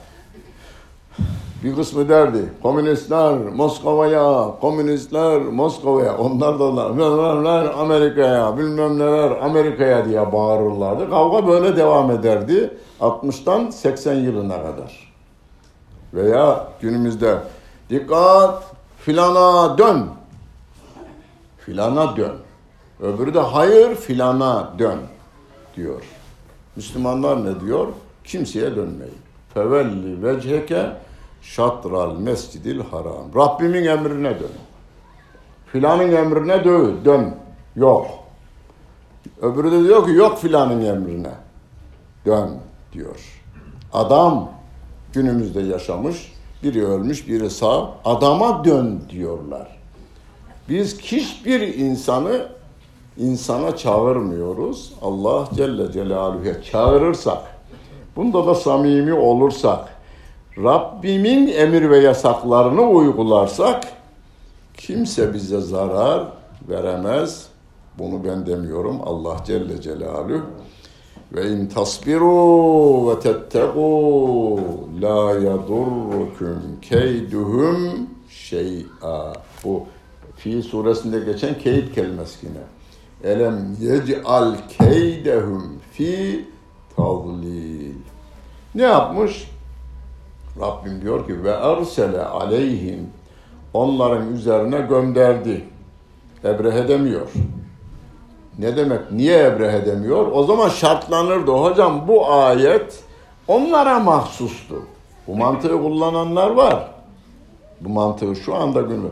bir 1.64 1.76
kısmı 1.76 2.08
derdi 2.08 2.52
komünistler 2.62 3.38
Moskova'ya, 3.38 4.50
komünistler 4.60 5.40
Moskova'ya, 5.40 6.16
onlar 6.16 6.58
da 6.58 6.64
onlar 6.64 7.74
Amerika'ya, 7.78 8.58
bilmem 8.58 8.98
neler 8.98 9.30
Amerika'ya 9.30 10.04
diye 10.04 10.32
bağırırlardı. 10.32 11.10
Kavga 11.10 11.46
böyle 11.46 11.76
devam 11.76 12.10
ederdi 12.10 12.76
60'tan 13.00 13.72
80 13.72 14.14
yılına 14.14 14.56
kadar. 14.56 15.12
Veya 16.14 16.68
günümüzde 16.80 17.38
dikkat 17.90 18.74
filana 18.98 19.78
dön. 19.78 20.06
Filana 21.58 22.16
dön. 22.16 22.32
Öbürü 23.00 23.34
de 23.34 23.40
hayır 23.40 23.94
filana 23.94 24.70
dön 24.78 24.98
diyor. 25.76 26.02
Müslümanlar 26.76 27.44
ne 27.44 27.60
diyor? 27.60 27.86
Kimseye 28.24 28.76
dönmeyin. 28.76 29.18
Fevelli 29.54 30.22
vecheke 30.22 30.92
şatral 31.46 32.18
mescidil 32.18 32.80
haram. 32.80 33.34
Rabbimin 33.34 33.84
emrine 33.84 34.40
dön. 34.40 34.50
Filanın 35.72 36.12
emrine 36.12 36.64
dön. 36.64 37.04
dön. 37.04 37.34
Yok. 37.76 38.06
Öbürü 39.42 39.72
de 39.72 39.84
diyor 39.84 40.06
ki 40.06 40.12
yok 40.12 40.38
filanın 40.38 40.84
emrine. 40.84 41.30
Dön 42.26 42.50
diyor. 42.92 43.42
Adam 43.92 44.48
günümüzde 45.12 45.60
yaşamış. 45.60 46.32
Biri 46.62 46.86
ölmüş, 46.86 47.28
biri 47.28 47.50
sağ. 47.50 47.90
Adama 48.04 48.64
dön 48.64 49.02
diyorlar. 49.10 49.76
Biz 50.68 51.00
hiçbir 51.00 51.60
insanı 51.60 52.48
insana 53.18 53.76
çağırmıyoruz. 53.76 54.92
Allah 55.02 55.48
Celle 55.54 55.92
Celaluhu'ya 55.92 56.62
çağırırsak, 56.62 57.38
bunda 58.16 58.46
da 58.46 58.54
samimi 58.54 59.14
olursak, 59.14 59.95
Rabbimin 60.58 61.48
emir 61.48 61.90
ve 61.90 61.98
yasaklarını 61.98 62.82
uygularsak, 62.82 63.84
kimse 64.76 65.34
bize 65.34 65.60
zarar 65.60 66.24
veremez. 66.68 67.46
Bunu 67.98 68.24
ben 68.24 68.46
demiyorum. 68.46 69.00
Allah 69.04 69.36
Celle 69.46 69.80
Celaluhu 69.80 70.42
ve 71.32 71.50
in 71.50 71.66
tasbiru 71.66 73.08
ve 73.08 73.12
tettegû 73.12 74.60
la 75.02 75.40
yadurrukum 75.40 76.62
keyduhum 76.82 78.10
şey'a. 78.28 79.32
Bu 79.64 79.86
Fi 80.36 80.62
suresinde 80.62 81.20
geçen 81.20 81.58
keyd 81.58 81.94
kelimesi 81.94 82.46
yine. 82.46 83.34
Elem 83.34 83.76
yec'al 83.80 84.54
keydehum 84.78 85.80
fi 85.92 86.44
tavlil. 86.96 87.94
Ne 88.74 88.82
yapmış? 88.82 89.50
Rabbim 90.60 91.02
diyor 91.02 91.26
ki 91.26 91.44
ve 91.44 91.50
ersele 91.50 92.24
aleyhim 92.24 93.10
onların 93.74 94.32
üzerine 94.32 94.80
gönderdi. 94.80 95.64
Ebrehe 96.44 96.88
demiyor. 96.88 97.28
Ne 98.58 98.76
demek? 98.76 99.12
Niye 99.12 99.44
Ebrehe 99.44 99.86
demiyor? 99.86 100.26
O 100.32 100.44
zaman 100.44 100.68
şartlanırdı. 100.68 101.50
Hocam 101.50 102.08
bu 102.08 102.32
ayet 102.32 103.00
onlara 103.48 104.00
mahsustu. 104.00 104.82
Bu 105.26 105.36
mantığı 105.36 105.82
kullananlar 105.82 106.50
var. 106.50 106.90
Bu 107.80 107.88
mantığı 107.88 108.36
şu 108.36 108.54
anda 108.54 108.80
günü. 108.80 109.08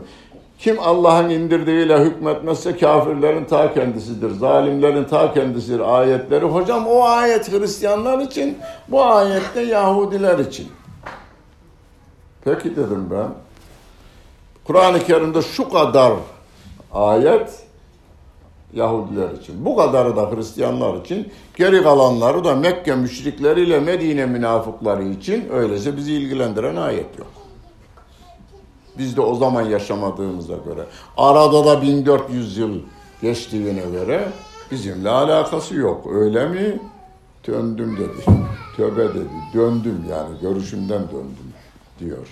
Kim 0.59 0.79
Allah'ın 0.79 1.29
indirdiğiyle 1.29 1.99
hükmetmezse 1.99 2.77
kafirlerin 2.77 3.45
ta 3.45 3.73
kendisidir. 3.73 4.31
Zalimlerin 4.31 5.03
ta 5.03 5.33
kendisidir 5.33 5.79
ayetleri. 5.79 6.45
Hocam 6.45 6.87
o 6.87 7.03
ayet 7.03 7.51
Hristiyanlar 7.51 8.19
için, 8.19 8.57
bu 8.87 9.03
ayette 9.03 9.61
Yahudiler 9.61 10.39
için. 10.39 10.67
Peki 12.45 12.75
dedim 12.75 13.07
ben. 13.11 13.27
Kur'an-ı 14.63 14.99
Kerim'de 14.99 15.41
şu 15.41 15.69
kadar 15.69 16.13
ayet 16.91 17.65
Yahudiler 18.73 19.29
için. 19.31 19.65
Bu 19.65 19.75
kadarı 19.75 20.15
da 20.15 20.31
Hristiyanlar 20.31 21.01
için. 21.01 21.31
Geri 21.55 21.83
kalanları 21.83 22.43
da 22.43 22.55
Mekke 22.55 22.95
müşrikleriyle 22.95 23.79
Medine 23.79 24.25
münafıkları 24.25 25.03
için 25.03 25.49
öyleyse 25.49 25.97
bizi 25.97 26.13
ilgilendiren 26.13 26.75
ayet 26.75 27.19
yok. 27.19 27.27
Biz 28.97 29.17
de 29.17 29.21
o 29.21 29.35
zaman 29.35 29.61
yaşamadığımıza 29.61 30.55
göre. 30.55 30.85
Arada 31.17 31.65
da 31.65 31.81
1400 31.81 32.57
yıl 32.57 32.79
geçtiğine 33.21 33.83
göre 33.91 34.27
bizimle 34.71 35.09
alakası 35.09 35.75
yok. 35.75 36.07
Öyle 36.13 36.47
mi? 36.47 36.79
Döndüm 37.47 37.97
dedi. 37.97 38.37
Tövbe 38.77 39.09
dedi. 39.09 39.29
Döndüm 39.53 40.05
yani 40.09 40.39
görüşümden 40.41 41.01
döndüm 41.01 41.44
diyor. 41.99 42.27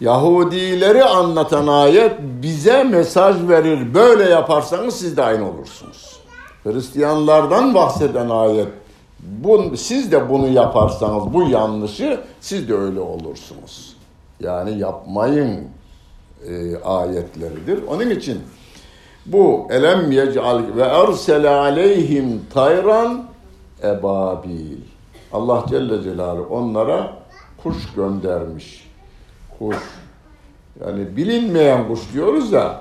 Yahudileri 0.00 1.04
anlatan 1.04 1.66
ayet 1.66 2.12
bize 2.20 2.84
mesaj 2.84 3.48
verir. 3.48 3.94
Böyle 3.94 4.24
yaparsanız 4.24 4.94
siz 4.94 5.16
de 5.16 5.22
aynı 5.22 5.50
olursunuz. 5.50 6.16
Hristiyanlardan 6.64 7.74
bahseden 7.74 8.28
ayet 8.28 8.68
bu, 9.22 9.76
siz 9.76 10.12
de 10.12 10.30
bunu 10.30 10.48
yaparsanız 10.48 11.34
bu 11.34 11.42
yanlışı 11.42 12.20
siz 12.40 12.68
de 12.68 12.74
öyle 12.74 13.00
olursunuz. 13.00 13.96
Yani 14.40 14.78
yapmayın 14.78 15.68
e, 16.48 16.76
ayetleridir. 16.76 17.82
Onun 17.88 18.10
için 18.10 18.40
bu 19.26 19.66
elem 19.70 20.12
yec'al 20.12 20.62
ve 20.76 20.82
ersele 20.82 21.48
aleyhim 21.48 22.42
tayran 22.54 23.24
ebabil. 23.82 24.76
Allah 25.32 25.64
Celle 25.68 26.02
Celaluhu 26.02 26.54
onlara 26.54 27.21
kuş 27.62 27.92
göndermiş. 27.96 28.90
Kuş. 29.58 29.76
Yani 30.80 31.16
bilinmeyen 31.16 31.88
kuş 31.88 32.00
diyoruz 32.12 32.52
ya. 32.52 32.80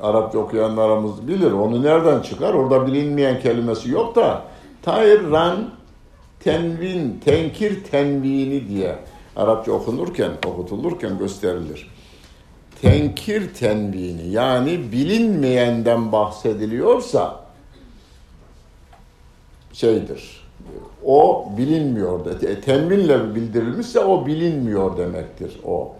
Arapça 0.00 0.38
okuyanlarımız 0.38 1.28
bilir. 1.28 1.52
Onu 1.52 1.82
nereden 1.82 2.20
çıkar? 2.20 2.54
Orada 2.54 2.86
bilinmeyen 2.86 3.40
kelimesi 3.40 3.90
yok 3.90 4.16
da 4.16 4.42
tayran 4.82 5.70
tenvin, 6.40 7.20
tenkir 7.24 7.84
tenvini 7.84 8.68
diye 8.68 8.98
Arapça 9.36 9.72
okunurken, 9.72 10.32
okutulurken 10.46 11.18
gösterilir. 11.18 11.90
Tenkir 12.82 13.54
tenvini 13.54 14.28
yani 14.28 14.92
bilinmeyenden 14.92 16.12
bahsediliyorsa 16.12 17.40
şeydir. 19.72 20.47
O 21.04 21.46
bilinmiyor. 21.58 22.42
E, 22.42 22.60
tenvinle 22.60 23.34
bildirilmişse 23.34 24.00
o 24.00 24.26
bilinmiyor 24.26 24.96
demektir 24.96 25.60
o. 25.66 25.92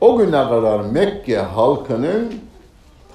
O 0.00 0.16
güne 0.16 0.30
kadar 0.30 0.80
Mekke 0.80 1.36
halkının 1.36 2.34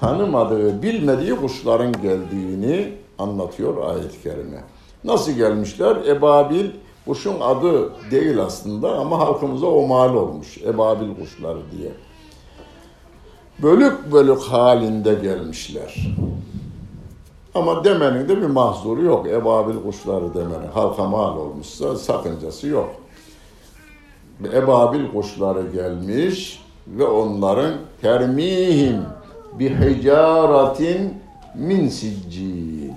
tanımadığı, 0.00 0.82
bilmediği 0.82 1.36
kuşların 1.36 1.92
geldiğini 1.92 2.92
anlatıyor 3.18 3.94
ayet-i 3.94 4.22
kerime. 4.22 4.64
Nasıl 5.04 5.32
gelmişler? 5.32 5.96
Ebabil 6.06 6.70
kuşun 7.06 7.40
adı 7.40 7.92
değil 8.10 8.38
aslında 8.38 8.98
ama 8.98 9.18
halkımıza 9.18 9.66
o 9.66 9.86
mal 9.86 10.14
olmuş. 10.14 10.58
Ebabil 10.58 11.14
kuşları 11.14 11.58
diye. 11.78 11.90
Bölük 13.62 14.12
bölük 14.12 14.42
halinde 14.42 15.14
gelmişler. 15.14 15.94
Ama 17.54 17.84
demenin 17.84 18.28
de 18.28 18.36
bir 18.36 18.46
mahzuru 18.46 19.02
yok. 19.02 19.26
Ebabil 19.26 19.82
kuşları 19.82 20.34
demenin. 20.34 20.68
Halka 20.74 21.04
mal 21.04 21.36
olmuşsa 21.36 21.96
sakıncası 21.96 22.66
yok. 22.66 22.90
Ebabil 24.52 25.10
kuşları 25.12 25.66
gelmiş 25.72 26.62
ve 26.86 27.04
onların 27.04 27.74
termihim 28.02 29.02
bi 29.58 29.80
hicaratin 29.80 31.14
min 31.54 31.88
siccil. 31.88 32.90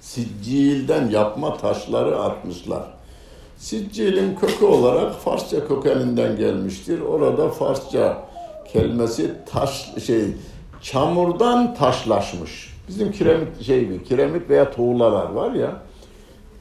Siccilden 0.00 1.08
yapma 1.08 1.56
taşları 1.56 2.20
atmışlar. 2.20 2.94
Siccilin 3.56 4.36
kökü 4.36 4.64
olarak 4.64 5.14
Farsça 5.14 5.68
kökeninden 5.68 6.36
gelmiştir. 6.36 7.00
Orada 7.00 7.48
Farsça 7.48 8.18
kelimesi 8.72 9.34
taş 9.52 9.94
şey 10.06 10.24
çamurdan 10.82 11.74
taşlaşmış. 11.74 12.73
Bizim 12.88 13.12
kiremit 13.12 13.62
şey 13.62 13.90
bir 13.90 14.04
kiremit 14.04 14.50
veya 14.50 14.70
tuğlalar 14.70 15.30
var 15.30 15.52
ya 15.52 15.82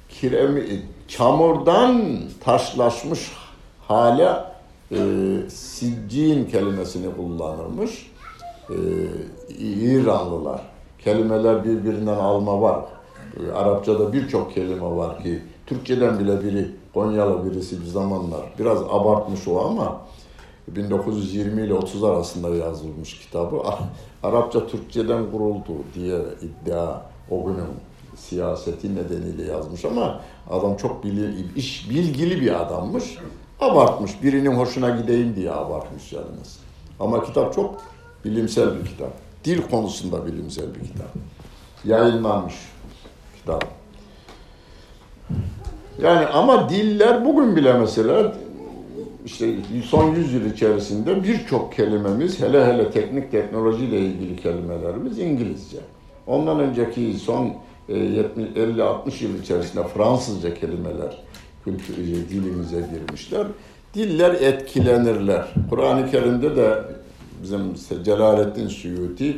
kiremit 0.10 0.84
çamurdan 1.08 2.20
taşlaşmış 2.44 3.32
hale 3.88 4.30
e, 4.92 4.98
siccin 5.50 6.46
kelimesini 6.46 7.16
kullanırmış. 7.16 8.12
E, 8.70 8.78
İranlılar. 9.60 10.62
Kelimeler 11.00 11.64
birbirinden 11.64 12.16
alma 12.16 12.62
var. 12.62 12.86
E, 13.40 13.52
Arapçada 13.52 14.14
birçok 14.14 14.54
kelime 14.54 14.96
var 14.96 15.24
ki 15.24 15.42
Türkçeden 15.66 16.20
bile 16.20 16.44
biri 16.44 16.68
Konyalı 16.94 17.52
birisi 17.52 17.82
bir 17.82 17.86
zamanlar 17.86 18.42
biraz 18.60 18.82
abartmış 18.82 19.48
o 19.48 19.66
ama 19.66 20.02
1920 20.68 21.62
ile 21.62 21.74
30 21.74 22.04
arasında 22.04 22.56
yazılmış 22.56 23.20
kitabı. 23.20 23.62
Arapça 24.24 24.68
Türkçeden 24.68 25.32
kuruldu 25.32 25.74
diye 25.96 26.20
iddia 26.42 27.02
o 27.30 27.46
günün 27.46 27.70
siyaseti 28.16 28.96
nedeniyle 28.96 29.52
yazmış 29.52 29.86
ama 29.86 30.22
adam 30.50 30.78
çok 30.78 31.04
bilir, 31.04 31.56
iş 31.56 31.90
bilgili 31.90 32.42
bir 32.42 32.62
adammış. 32.62 33.18
Abartmış. 33.60 34.24
Birinin 34.24 34.56
hoşuna 34.56 34.90
gideyim 34.90 35.36
diye 35.36 35.52
abartmış 35.52 36.14
yalnız. 36.14 36.60
Ama 37.00 37.24
kitap 37.24 37.54
çok 37.54 37.82
bilimsel 38.26 38.80
bir 38.80 38.86
kitap. 38.86 39.12
Dil 39.46 39.62
konusunda 39.62 40.26
bilimsel 40.26 40.66
bir 40.76 40.88
kitap. 40.88 41.10
Yayınlanmış 41.86 42.56
kitap. 43.38 43.66
Yani 46.02 46.26
ama 46.26 46.70
diller 46.70 47.26
bugün 47.26 47.56
bile 47.56 47.74
mesela 47.74 48.34
işte 49.26 49.56
son 49.86 50.16
100 50.16 50.34
yıl 50.34 50.46
içerisinde 50.46 51.24
birçok 51.24 51.74
kelimemiz 51.74 52.42
hele 52.42 52.66
hele 52.66 52.92
teknik 52.92 53.32
teknolojiyle 53.32 54.00
ilgili 54.00 54.36
kelimelerimiz 54.36 55.20
İngilizce. 55.20 55.78
Ondan 56.28 56.60
önceki 56.60 57.14
son 57.14 57.54
50-60 57.90 59.24
yıl 59.24 59.40
içerisinde 59.42 59.88
Fransızca 59.88 60.54
kelimeler 60.54 61.24
kültür, 61.66 61.96
dilimize 62.30 62.90
girmişler. 62.94 63.48
Diller 63.94 64.34
etkilenirler. 64.34 65.54
Kur'an-ı 65.70 66.12
Kerim'de 66.12 66.56
de 66.56 66.84
bizim 67.44 67.74
Celaleddin 68.04 68.68
Suyuti 68.68 69.38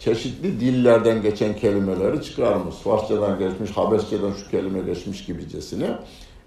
çeşitli 0.00 0.60
dillerden 0.60 1.22
geçen 1.22 1.56
kelimeleri 1.56 2.22
çıkarmış. 2.22 2.74
Farsçadan 2.74 3.38
geçmiş, 3.38 3.70
Habeşçeden 3.70 4.32
şu 4.32 4.50
kelime 4.50 4.80
geçmiş 4.80 5.24
gibicesine 5.24 5.98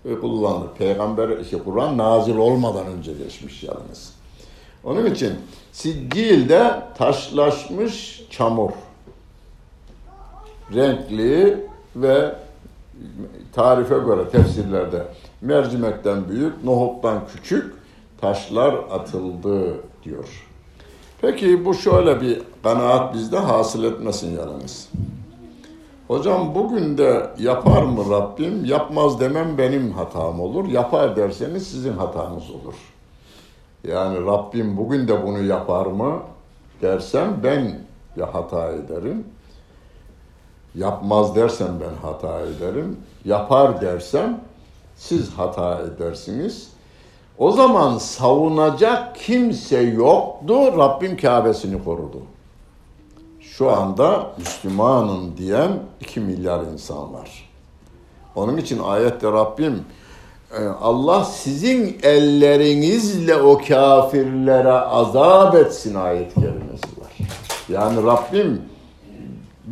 kullanılır. 0.04 0.70
Peygamber, 0.78 1.38
işte 1.38 1.58
Kur'an 1.58 1.98
nazil 1.98 2.38
olmadan 2.38 2.86
önce 2.86 3.14
geçmiş 3.14 3.64
yalnız. 3.64 4.14
Onun 4.84 5.06
için 5.06 5.34
siccilde 5.72 6.82
taşlaşmış 6.98 8.24
çamur. 8.30 8.72
Renkli 10.76 11.66
ve 11.96 12.36
tarife 13.54 13.96
göre 14.00 14.30
tefsirlerde 14.30 15.08
mercimekten 15.42 16.30
büyük, 16.30 16.64
nohuttan 16.64 17.22
küçük 17.34 17.74
taşlar 18.22 18.74
atıldı 18.74 19.76
diyor. 20.04 20.48
Peki 21.22 21.66
bu 21.66 21.74
şöyle 21.74 22.22
bir 22.22 22.42
kanaat 22.64 23.14
bizde 23.14 23.38
hasıl 23.38 23.84
etmesin 23.84 24.38
yalnız. 24.38 24.90
Hocam 26.12 26.56
bugün 26.56 26.98
de 26.98 27.30
yapar 27.40 27.84
mı 27.84 28.12
Rabbim? 28.12 28.66
Yapmaz 28.66 29.20
demem 29.20 29.58
benim 29.58 29.92
hatam 29.92 30.40
olur. 30.40 30.68
Yapar 30.68 31.16
derseniz 31.16 31.68
sizin 31.68 31.94
hatanız 31.94 32.52
olur. 32.52 32.74
Yani 33.88 34.26
Rabbim 34.26 34.78
bugün 34.78 35.08
de 35.08 35.26
bunu 35.26 35.44
yapar 35.44 35.86
mı 35.86 36.20
dersem 36.82 37.40
ben 37.44 37.80
ya 38.18 38.34
hata 38.34 38.72
ederim. 38.72 39.26
Yapmaz 40.76 41.36
dersem 41.36 41.80
ben 41.82 42.08
hata 42.08 42.42
ederim. 42.42 42.98
Yapar 43.26 43.82
dersem 43.82 44.42
siz 44.96 45.34
hata 45.34 45.80
edersiniz. 45.82 46.70
O 47.38 47.52
zaman 47.52 47.98
savunacak 47.98 49.16
kimse 49.16 49.82
yoktu. 49.82 50.78
Rabbim 50.78 51.18
Kabe'sini 51.18 51.84
korudu. 51.84 52.22
Şu 53.58 53.72
anda 53.72 54.32
Müslümanım 54.38 55.38
diyen 55.38 55.72
2 56.02 56.20
milyar 56.20 56.64
insan 56.74 57.14
var. 57.14 57.50
Onun 58.36 58.58
için 58.58 58.80
ayette 58.80 59.32
Rabbim 59.32 59.86
e, 60.60 60.66
Allah 60.82 61.24
sizin 61.24 61.98
ellerinizle 62.04 63.36
o 63.36 63.58
kafirlere 63.58 64.72
azap 64.72 65.56
etsin 65.56 65.96
ayet 65.96 66.34
kelimesi 66.34 67.02
var. 67.02 67.18
Yani 67.70 68.04
Rabbim 68.04 68.62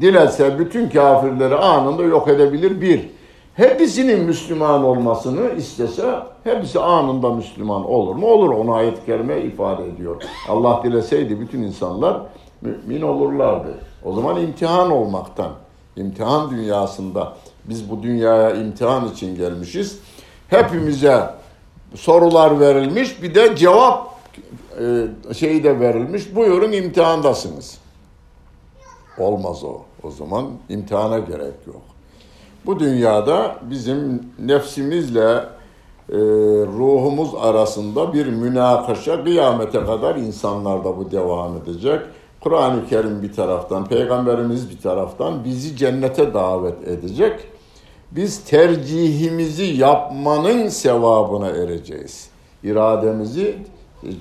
dilese 0.02 0.60
bütün 0.60 0.90
kafirleri 0.90 1.56
anında 1.56 2.04
yok 2.04 2.28
edebilir 2.28 2.82
bir. 2.82 3.10
Hepsinin 3.54 4.24
Müslüman 4.24 4.84
olmasını 4.84 5.50
istese 5.58 6.16
hepsi 6.44 6.80
anında 6.80 7.30
Müslüman 7.30 7.86
olur 7.86 8.16
mu? 8.16 8.28
Olur. 8.28 8.50
Onu 8.50 8.74
ayet-i 8.74 9.06
kerime 9.06 9.42
ifade 9.42 9.88
ediyor. 9.88 10.22
Allah 10.50 10.82
dileseydi 10.84 11.40
bütün 11.40 11.62
insanlar 11.62 12.22
mümin 12.62 13.02
olurlardı. 13.02 13.74
O 14.06 14.14
zaman 14.14 14.42
imtihan 14.42 14.92
olmaktan, 14.92 15.52
imtihan 15.96 16.50
dünyasında 16.50 17.34
biz 17.66 17.90
bu 17.90 18.04
dünyaya 18.04 18.56
imtihan 18.56 19.08
için 19.08 19.36
gelmişiz. 19.36 20.00
Hepimize 20.48 21.30
sorular 21.96 22.60
verilmiş, 22.60 23.24
bir 23.24 23.36
de 23.36 23.56
cevap 23.56 24.10
e, 24.80 25.34
şeyi 25.34 25.64
de 25.64 25.80
verilmiş. 25.80 26.36
Buyurun 26.36 26.72
imtihandasınız. 26.72 27.78
Olmaz 29.18 29.64
o. 29.64 29.82
O 30.04 30.12
zaman 30.12 30.46
imtihana 30.70 31.20
gerek 31.20 31.54
yok. 31.68 31.82
Bu 32.66 32.80
dünyada 32.80 33.56
bizim 33.70 34.24
nefsimizle 34.40 35.32
e, 36.10 36.18
ruhumuz 36.78 37.36
arasında 37.36 38.14
bir 38.14 38.26
münakaşa 38.26 39.24
kıyamete 39.24 39.86
kadar 39.86 40.16
insanlarda 40.16 40.98
bu 40.98 41.12
devam 41.12 41.58
edecek. 41.58 42.02
Kur'an-ı 42.44 42.88
Kerim 42.90 43.22
bir 43.22 43.34
taraftan, 43.34 43.86
Peygamberimiz 43.86 44.70
bir 44.70 44.82
taraftan 44.82 45.44
bizi 45.44 45.76
cennete 45.76 46.34
davet 46.34 46.88
edecek. 46.88 47.40
Biz 48.12 48.44
tercihimizi 48.44 49.64
yapmanın 49.64 50.68
sevabına 50.68 51.50
ereceğiz. 51.50 52.30
İrademizi 52.64 53.58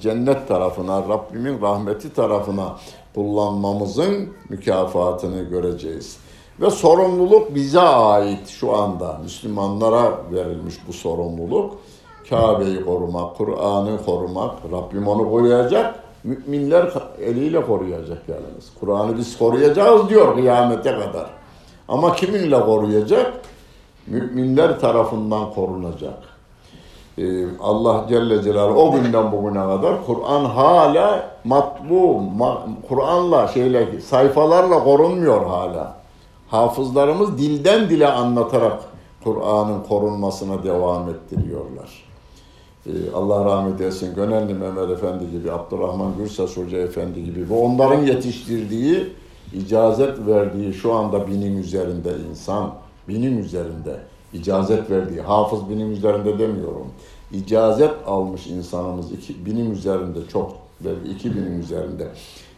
cennet 0.00 0.48
tarafına, 0.48 1.08
Rabbimin 1.08 1.62
rahmeti 1.62 2.14
tarafına 2.14 2.76
kullanmamızın 3.14 4.28
mükafatını 4.48 5.42
göreceğiz. 5.42 6.16
Ve 6.60 6.70
sorumluluk 6.70 7.54
bize 7.54 7.80
ait 7.80 8.48
şu 8.48 8.76
anda. 8.76 9.18
Müslümanlara 9.22 10.18
verilmiş 10.32 10.74
bu 10.88 10.92
sorumluluk. 10.92 11.74
Kabe'yi 12.30 12.84
korumak, 12.84 13.36
Kur'an'ı 13.36 14.04
korumak, 14.04 14.54
Rabbim 14.72 15.08
onu 15.08 15.30
koruyacak. 15.30 16.04
Müminler 16.24 16.90
eliyle 17.20 17.66
koruyacak 17.66 18.22
yalnız. 18.28 18.72
Kur'an'ı 18.80 19.18
biz 19.18 19.38
koruyacağız 19.38 20.08
diyor 20.08 20.34
kıyamete 20.34 20.90
kadar. 20.90 21.26
Ama 21.88 22.14
kiminle 22.14 22.60
koruyacak? 22.60 23.32
Müminler 24.06 24.80
tarafından 24.80 25.50
korunacak. 25.50 26.18
Ee, 27.18 27.44
Allah 27.60 28.04
Celle 28.08 28.42
Celaluhu 28.42 28.82
o 28.82 28.92
günden 28.92 29.32
bugüne 29.32 29.58
kadar 29.60 30.06
Kur'an 30.06 30.44
hala 30.44 31.30
matbu, 31.44 32.20
ma, 32.20 32.62
Kur'an'la 32.88 33.48
şeyle 33.48 34.00
sayfalarla 34.00 34.84
korunmuyor 34.84 35.46
hala. 35.46 35.96
Hafızlarımız 36.48 37.38
dilden 37.38 37.88
dile 37.90 38.08
anlatarak 38.08 38.80
Kur'an'ın 39.24 39.82
korunmasına 39.88 40.64
devam 40.64 41.08
ettiriyorlar. 41.08 42.07
Ee, 42.88 43.10
Allah 43.14 43.44
rahmet 43.44 43.80
eylesin 43.80 44.14
Gönenli 44.14 44.54
Mehmet 44.54 44.90
Efendi 44.90 45.30
gibi, 45.30 45.52
Abdurrahman 45.52 46.12
Gürses 46.18 46.56
Hoca 46.56 46.78
Efendi 46.78 47.24
gibi 47.24 47.50
ve 47.50 47.54
onların 47.54 48.02
yetiştirdiği, 48.02 49.06
icazet 49.54 50.26
verdiği 50.26 50.74
şu 50.74 50.92
anda 50.92 51.26
binin 51.26 51.56
üzerinde 51.56 52.10
insan, 52.30 52.74
binin 53.08 53.38
üzerinde 53.38 53.96
icazet 54.32 54.90
verdiği, 54.90 55.20
hafız 55.20 55.68
binin 55.70 55.90
üzerinde 55.90 56.38
demiyorum. 56.38 56.86
İcazet 57.32 57.90
almış 58.06 58.46
insanımız 58.46 59.12
iki, 59.12 59.46
binin 59.46 59.70
üzerinde 59.70 60.18
çok, 60.32 60.56
belki 60.80 61.08
iki 61.08 61.36
binin 61.36 61.60
üzerinde 61.60 62.08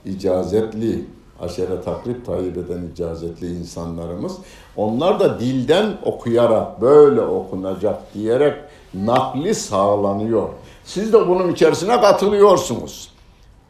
icazetli, 0.05 1.05
aşere 1.41 1.81
takrib 1.81 2.27
tayyip 2.27 2.57
eden 2.57 2.83
icazetli 2.93 3.47
insanlarımız. 3.47 4.37
Onlar 4.77 5.21
da 5.21 5.41
dilden 5.41 5.87
okuyarak, 6.05 6.81
böyle 6.81 7.21
okunacak 7.21 8.15
diyerek 8.15 8.55
nakli 8.95 9.55
sağlanıyor. 9.55 10.49
Siz 10.85 11.13
de 11.13 11.29
bunun 11.29 11.53
içerisine 11.53 12.01
katılıyorsunuz. 12.01 13.13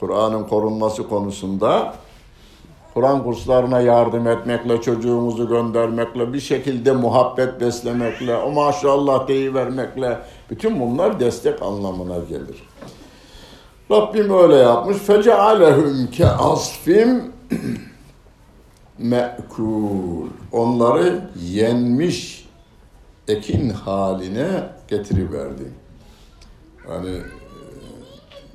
Kur'an'ın 0.01 0.45
korunması 0.45 1.09
konusunda 1.09 1.95
Kur'an 2.95 3.25
kurslarına 3.25 3.81
yardım 3.81 4.29
etmekle, 4.29 4.83
çocuğumuzu 4.83 5.49
göndermekle, 5.49 6.33
bir 6.33 6.41
şekilde 6.41 6.93
muhabbet 6.93 7.61
beslemekle, 7.61 8.37
o 8.37 8.51
maşallah 8.51 9.29
deyivermekle, 9.29 10.18
bütün 10.51 10.81
bunlar 10.81 11.21
destek 11.21 11.62
anlamına 11.62 12.18
gelir. 12.29 12.68
Rabbim 13.91 14.39
öyle 14.39 14.57
yapmış. 14.57 14.97
Fecealehum 14.97 16.07
ke 16.07 16.27
asfim 16.27 17.33
me'kul. 18.99 20.27
Onları 20.53 21.21
yenmiş 21.43 22.49
ekin 23.29 23.71
haline 23.71 24.62
getiriverdi. 24.91 25.68
Hani 26.86 27.20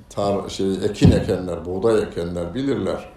tar 0.10 0.50
şey 0.50 0.86
ekin 0.86 1.12
ekenler, 1.12 1.66
buğday 1.66 2.04
ekenler 2.04 2.54
bilirler 2.54 3.16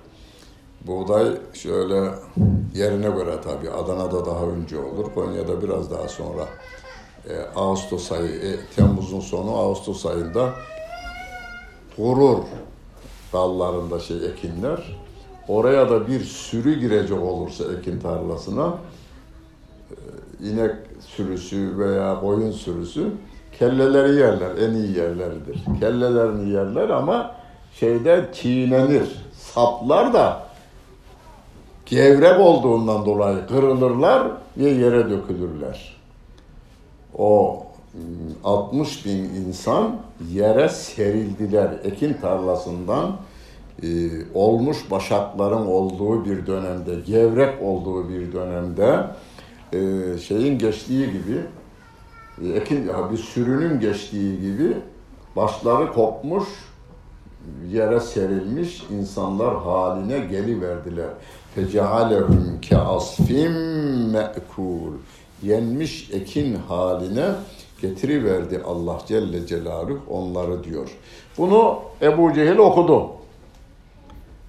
Buğday 0.86 1.36
şöyle 1.52 2.10
yerine 2.74 3.10
göre 3.10 3.36
tabii 3.44 3.70
Adana'da 3.70 4.26
daha 4.26 4.44
önce 4.44 4.78
olur, 4.78 5.14
Konya'da 5.14 5.62
biraz 5.62 5.90
daha 5.90 6.08
sonra. 6.08 6.46
E, 7.28 7.40
Ağustos 7.56 8.12
ayı, 8.12 8.30
e, 8.30 8.56
Temmuz'un 8.76 9.20
sonu 9.20 9.50
Ağustos 9.50 10.06
ayında 10.06 10.52
kurur 11.96 12.38
dallarında 13.32 14.00
şey 14.00 14.16
ekinler. 14.26 14.98
Oraya 15.48 15.90
da 15.90 16.08
bir 16.08 16.20
sürü 16.20 16.80
girecek 16.80 17.22
olursa 17.22 17.64
ekin 17.78 18.00
tarlasına 18.00 18.66
e, 18.66 18.74
inek 20.40 20.74
sürüsü 21.06 21.78
veya 21.78 22.20
koyun 22.20 22.50
sürüsü 22.50 23.10
kelleleri 23.58 24.14
yerler, 24.14 24.50
en 24.68 24.74
iyi 24.74 24.96
yerleridir. 24.96 25.64
Kellelerini 25.80 26.50
yerler 26.50 26.88
ama 26.88 27.34
şeyde 27.74 28.24
çiğnenir. 28.32 29.08
Saplar 29.32 30.12
da 30.12 30.42
gevrek 31.86 32.40
olduğundan 32.40 33.06
dolayı 33.06 33.46
kırılırlar 33.46 34.30
ve 34.56 34.68
yere 34.68 35.10
dökülürler. 35.10 35.96
O 37.18 37.62
60 38.44 39.06
bin 39.06 39.24
insan 39.24 39.96
yere 40.32 40.68
serildiler. 40.68 41.70
Ekin 41.84 42.14
tarlasından 42.14 43.16
e, 43.82 43.88
olmuş 44.34 44.90
başakların 44.90 45.66
olduğu 45.66 46.24
bir 46.24 46.46
dönemde, 46.46 46.94
gevrek 47.06 47.62
olduğu 47.62 48.08
bir 48.08 48.32
dönemde 48.32 49.04
e, 49.72 50.18
şeyin 50.18 50.58
geçtiği 50.58 51.06
gibi 51.06 51.40
e, 52.44 52.48
ekin 52.48 52.90
bir 53.12 53.18
sürünün 53.18 53.80
geçtiği 53.80 54.40
gibi 54.40 54.76
başları 55.36 55.92
kopmuş 55.92 56.48
yere 57.70 58.00
serilmiş 58.00 58.82
insanlar 58.90 59.56
haline 59.56 60.18
geliverdiler. 60.18 61.10
Fecealehum 61.54 62.58
ke 62.62 62.76
asfim 62.76 63.52
me'kul. 64.10 64.92
Yenmiş 65.42 66.10
ekin 66.12 66.54
haline 66.54 67.26
getiriverdi 67.82 68.62
Allah 68.66 68.98
Celle 69.06 69.46
Celaluhu 69.46 70.00
onları 70.10 70.64
diyor. 70.64 70.90
Bunu 71.38 71.78
Ebu 72.02 72.32
Cehil 72.32 72.58
okudu. 72.58 73.06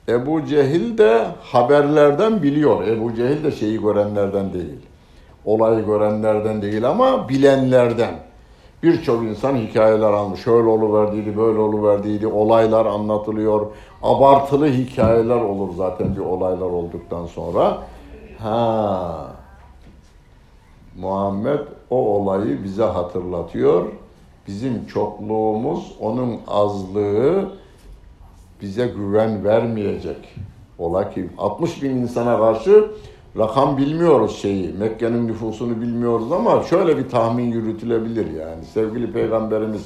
Ebu 0.07 0.45
Cehil 0.45 0.97
de 0.97 1.27
haberlerden 1.41 2.43
biliyor. 2.43 2.87
Ebu 2.87 3.15
Cehil 3.15 3.43
de 3.43 3.51
şeyi 3.51 3.81
görenlerden 3.81 4.53
değil. 4.53 4.79
Olayı 5.45 5.85
görenlerden 5.85 6.61
değil 6.61 6.89
ama 6.89 7.29
bilenlerden. 7.29 8.13
Birçok 8.83 9.23
insan 9.23 9.55
hikayeler 9.55 10.13
almış. 10.13 10.43
Şöyle 10.43 10.67
oluverdiydi, 10.67 11.37
böyle 11.37 11.59
oluverdiydi. 11.59 12.27
Olaylar 12.27 12.85
anlatılıyor. 12.85 13.67
Abartılı 14.03 14.67
hikayeler 14.67 15.41
olur 15.41 15.69
zaten 15.77 16.15
bir 16.15 16.21
olaylar 16.21 16.65
olduktan 16.65 17.25
sonra. 17.25 17.77
Ha. 18.39 19.27
Muhammed 20.99 21.59
o 21.89 21.95
olayı 21.95 22.63
bize 22.63 22.83
hatırlatıyor. 22.83 23.85
Bizim 24.47 24.85
çokluğumuz, 24.85 25.95
onun 25.99 26.39
azlığı 26.47 27.49
bize 28.61 28.87
güven 28.87 29.43
vermeyecek. 29.43 30.35
Ola 30.79 31.09
ki 31.09 31.29
60 31.37 31.83
bin 31.83 31.89
insana 31.89 32.37
karşı 32.37 32.91
rakam 33.39 33.77
bilmiyoruz 33.77 34.41
şeyi. 34.41 34.73
Mekke'nin 34.73 35.27
nüfusunu 35.27 35.81
bilmiyoruz 35.81 36.31
ama 36.31 36.63
şöyle 36.63 36.97
bir 36.97 37.09
tahmin 37.09 37.51
yürütülebilir 37.51 38.33
yani. 38.39 38.65
Sevgili 38.73 39.11
Peygamberimiz 39.11 39.81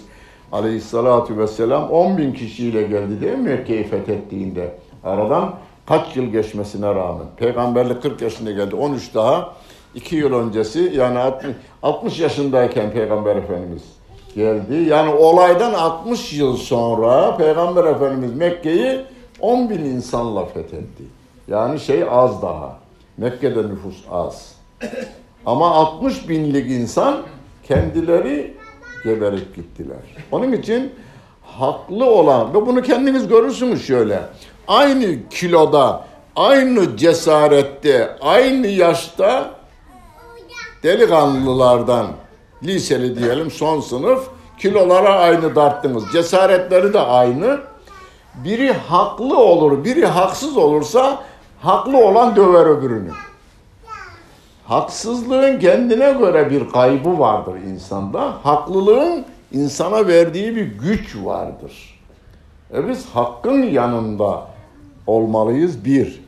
Aleyhissalatu 0.52 1.38
vesselam 1.38 1.90
10 1.90 2.18
bin 2.18 2.34
kişiyle 2.34 2.82
geldi 2.82 3.22
değil 3.22 3.38
mi 3.38 3.50
Mekke'yi 3.50 3.84
fethettiğinde? 3.84 4.76
Aradan 5.04 5.54
Kaç 5.86 6.16
yıl 6.16 6.26
geçmesine 6.26 6.96
rağmen. 6.96 7.26
Peygamberlik 7.38 8.02
40 8.02 8.22
yaşında 8.22 8.52
geldi. 8.52 8.76
13 8.76 9.14
daha 9.14 9.54
2 9.96 10.16
yıl 10.16 10.34
öncesi 10.34 10.94
yani 10.96 11.20
60, 11.20 11.56
60 11.84 12.20
yaşındayken 12.20 12.92
Peygamber 12.92 13.36
Efendimiz 13.36 13.84
geldi. 14.36 14.76
Yani 14.76 15.14
olaydan 15.14 15.74
60 15.74 16.34
yıl 16.34 16.58
sonra 16.58 17.38
Peygamber 17.38 17.84
Efendimiz 17.84 18.34
Mekke'yi 18.34 19.02
10 19.40 19.70
bin 19.70 19.80
insanla 19.80 20.46
fethetti. 20.46 21.04
Yani 21.48 21.80
şey 21.80 22.04
az 22.10 22.42
daha. 22.42 22.83
Mekke'de 23.18 23.64
nüfus 23.64 23.96
az. 24.12 24.56
Ama 25.46 25.72
60 25.72 26.30
binlik 26.30 26.72
insan 26.72 27.22
kendileri 27.68 28.54
geberip 29.04 29.56
gittiler. 29.56 29.98
Onun 30.32 30.52
için 30.52 30.94
haklı 31.42 32.06
olan 32.06 32.54
ve 32.54 32.66
bunu 32.66 32.82
kendiniz 32.82 33.28
görürsünüz 33.28 33.88
şöyle. 33.88 34.22
Aynı 34.68 35.30
kiloda, 35.30 36.06
aynı 36.36 36.98
cesarette, 36.98 38.18
aynı 38.22 38.68
yaşta 38.68 39.52
delikanlılardan 40.84 42.08
liseli 42.64 43.20
diyelim 43.20 43.52
son 43.52 43.82
sınıf 43.82 44.28
kilolara 44.60 45.20
aynı 45.20 45.56
darttınız. 45.56 46.04
Cesaretleri 46.14 46.94
de 46.94 47.00
aynı. 47.00 47.60
Biri 48.36 48.74
haklı 48.74 49.38
olur, 49.38 49.84
biri 49.84 50.06
haksız 50.06 50.58
olursa 50.58 51.24
haklı 51.64 51.98
olan 51.98 52.36
döver 52.36 52.66
öbürünü. 52.66 53.12
Haksızlığın 54.66 55.60
kendine 55.60 56.12
göre 56.12 56.50
bir 56.50 56.70
kaybı 56.70 57.20
vardır 57.20 57.56
insanda. 57.56 58.34
Haklılığın 58.44 59.26
insana 59.52 60.08
verdiği 60.08 60.56
bir 60.56 60.66
güç 60.66 61.16
vardır. 61.24 62.00
E 62.74 62.90
biz 62.90 63.10
hakkın 63.10 63.64
yanında 63.64 64.48
olmalıyız 65.08 65.86
bir. 65.86 66.24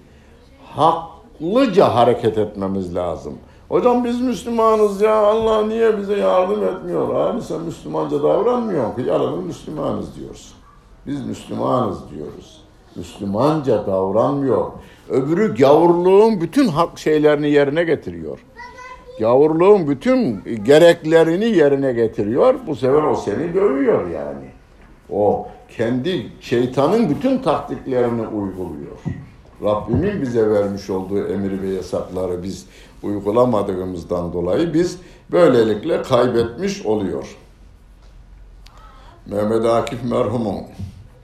Haklıca 0.75 1.95
hareket 1.95 2.37
etmemiz 2.37 2.95
lazım. 2.95 3.33
Hocam 3.69 4.03
biz 4.03 4.21
Müslümanız 4.21 5.01
ya 5.01 5.15
Allah 5.15 5.65
niye 5.65 5.97
bize 5.97 6.17
yardım 6.17 6.63
etmiyor? 6.63 7.15
Abi 7.15 7.41
sen 7.41 7.61
Müslümanca 7.61 8.23
davranmıyorsun 8.23 8.95
ki 8.95 9.09
yalanın 9.09 9.43
Müslümanız 9.43 10.15
diyorsun. 10.15 10.57
Biz 11.07 11.25
Müslümanız 11.25 11.97
diyoruz. 12.09 12.65
Müslümanca 12.95 13.87
davranmıyor. 13.87 14.71
Öbürü 15.09 15.55
gavurluğun 15.55 16.41
bütün 16.41 16.67
hak 16.67 16.99
şeylerini 16.99 17.49
yerine 17.49 17.83
getiriyor. 17.83 18.39
Gavurluğun 19.19 19.87
bütün 19.87 20.43
gereklerini 20.63 21.45
yerine 21.45 21.93
getiriyor. 21.93 22.55
Bu 22.67 22.75
sefer 22.75 23.03
o 23.03 23.15
seni 23.15 23.53
dövüyor 23.53 24.09
yani. 24.09 24.45
O 25.09 25.47
kendi 25.77 26.27
şeytanın 26.41 27.09
bütün 27.09 27.37
taktiklerini 27.37 28.27
uyguluyor. 28.27 28.97
Rabbimin 29.63 30.21
bize 30.21 30.49
vermiş 30.49 30.89
olduğu 30.89 31.27
emir 31.27 31.61
ve 31.61 31.67
yasakları 31.67 32.43
biz 32.43 32.65
uygulamadığımızdan 33.03 34.33
dolayı 34.33 34.73
biz 34.73 34.97
böylelikle 35.31 36.01
kaybetmiş 36.01 36.85
oluyor. 36.85 37.35
Mehmet 39.25 39.65
Akif 39.65 40.03
merhumun 40.03 40.55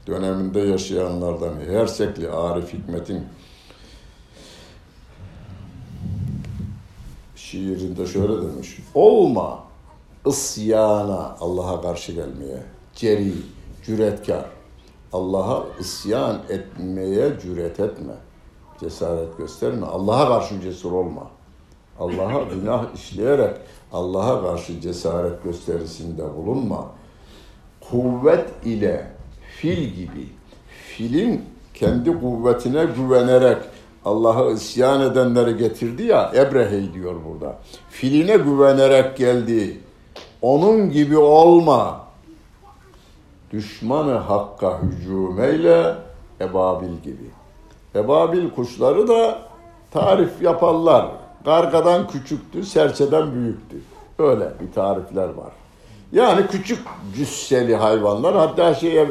döneminde 0.07 0.59
yaşayanlardan 0.59 1.59
Hersekli 1.59 2.29
Arif 2.29 2.73
Hikmet'in 2.73 3.23
şiirinde 7.51 8.05
şöyle 8.07 8.41
demiş. 8.41 8.79
Olma 8.95 9.63
isyana 10.25 11.35
Allah'a 11.39 11.81
karşı 11.81 12.11
gelmeye. 12.11 12.63
Ceri, 12.95 13.33
cüretkar. 13.85 14.45
Allah'a 15.13 15.63
isyan 15.79 16.39
etmeye 16.49 17.39
cüret 17.41 17.79
etme. 17.79 18.13
Cesaret 18.79 19.37
gösterme. 19.37 19.85
Allah'a 19.85 20.27
karşı 20.27 20.61
cesur 20.61 20.91
olma. 20.91 21.27
Allah'a 21.99 22.43
günah 22.43 22.95
işleyerek 22.95 23.57
Allah'a 23.93 24.41
karşı 24.41 24.81
cesaret 24.81 25.43
gösterisinde 25.43 26.35
bulunma. 26.35 26.85
Kuvvet 27.91 28.49
ile 28.65 29.10
fil 29.61 29.83
gibi 29.83 30.27
filin 30.87 31.45
kendi 31.73 32.19
kuvvetine 32.19 32.85
güvenerek 32.85 33.57
Allah'a 34.05 34.51
isyan 34.51 35.01
edenleri 35.01 35.57
getirdi 35.57 36.03
ya 36.03 36.31
Ebrehe 36.35 36.93
diyor 36.93 37.15
burada. 37.25 37.55
Filine 37.89 38.37
güvenerek 38.37 39.17
geldi. 39.17 39.79
Onun 40.41 40.89
gibi 40.89 41.17
olma. 41.17 42.01
Düşmanı 43.51 44.13
hakka 44.13 44.79
hücum 44.81 45.41
eyle 45.41 45.95
ebabil 46.41 46.97
gibi. 47.03 47.29
Ebabil 47.95 48.49
kuşları 48.49 49.07
da 49.07 49.41
tarif 49.91 50.41
yaparlar. 50.41 51.07
Gargadan 51.45 52.07
küçüktü, 52.07 52.63
serçeden 52.63 53.33
büyüktü. 53.33 53.77
Öyle 54.19 54.51
bir 54.61 54.73
tarifler 54.73 55.29
var. 55.29 55.51
Yani 56.11 56.47
küçük 56.47 56.79
cüsseli 57.15 57.75
hayvanlar 57.75 58.35
hatta 58.35 58.73
şeye 58.73 59.07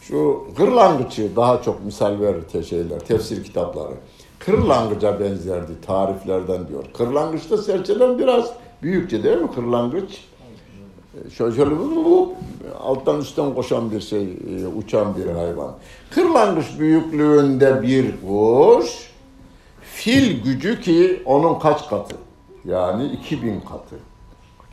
şu 0.00 0.46
kırlangıçı 0.56 1.36
daha 1.36 1.62
çok 1.62 1.84
misal 1.84 2.20
verir 2.20 2.42
te 2.42 2.62
şeyler, 2.62 2.98
tefsir 3.00 3.44
kitapları. 3.44 3.94
Kırlangıca 4.38 5.20
benzerdi 5.20 5.72
tariflerden 5.86 6.68
diyor. 6.68 6.84
Kırlangıç 6.98 7.50
da 7.50 7.58
serçeden 7.58 8.18
biraz 8.18 8.52
büyükçe 8.82 9.22
değil 9.22 9.38
mi 9.38 9.50
kırlangıç? 9.54 10.24
Şöyle, 11.32 11.56
şöyle 11.56 11.74
alttan 12.80 13.20
üstten 13.20 13.54
koşan 13.54 13.90
bir 13.90 14.00
şey, 14.00 14.22
e, 14.22 14.66
uçan 14.66 15.16
bir 15.16 15.26
hayvan. 15.26 15.74
Kırlangıç 16.10 16.66
büyüklüğünde 16.78 17.82
bir 17.82 18.14
kuş, 18.28 19.10
fil 19.80 20.42
gücü 20.44 20.80
ki 20.80 21.22
onun 21.24 21.58
kaç 21.58 21.88
katı? 21.88 22.16
Yani 22.64 23.06
2000 23.06 23.60
katı. 23.60 23.96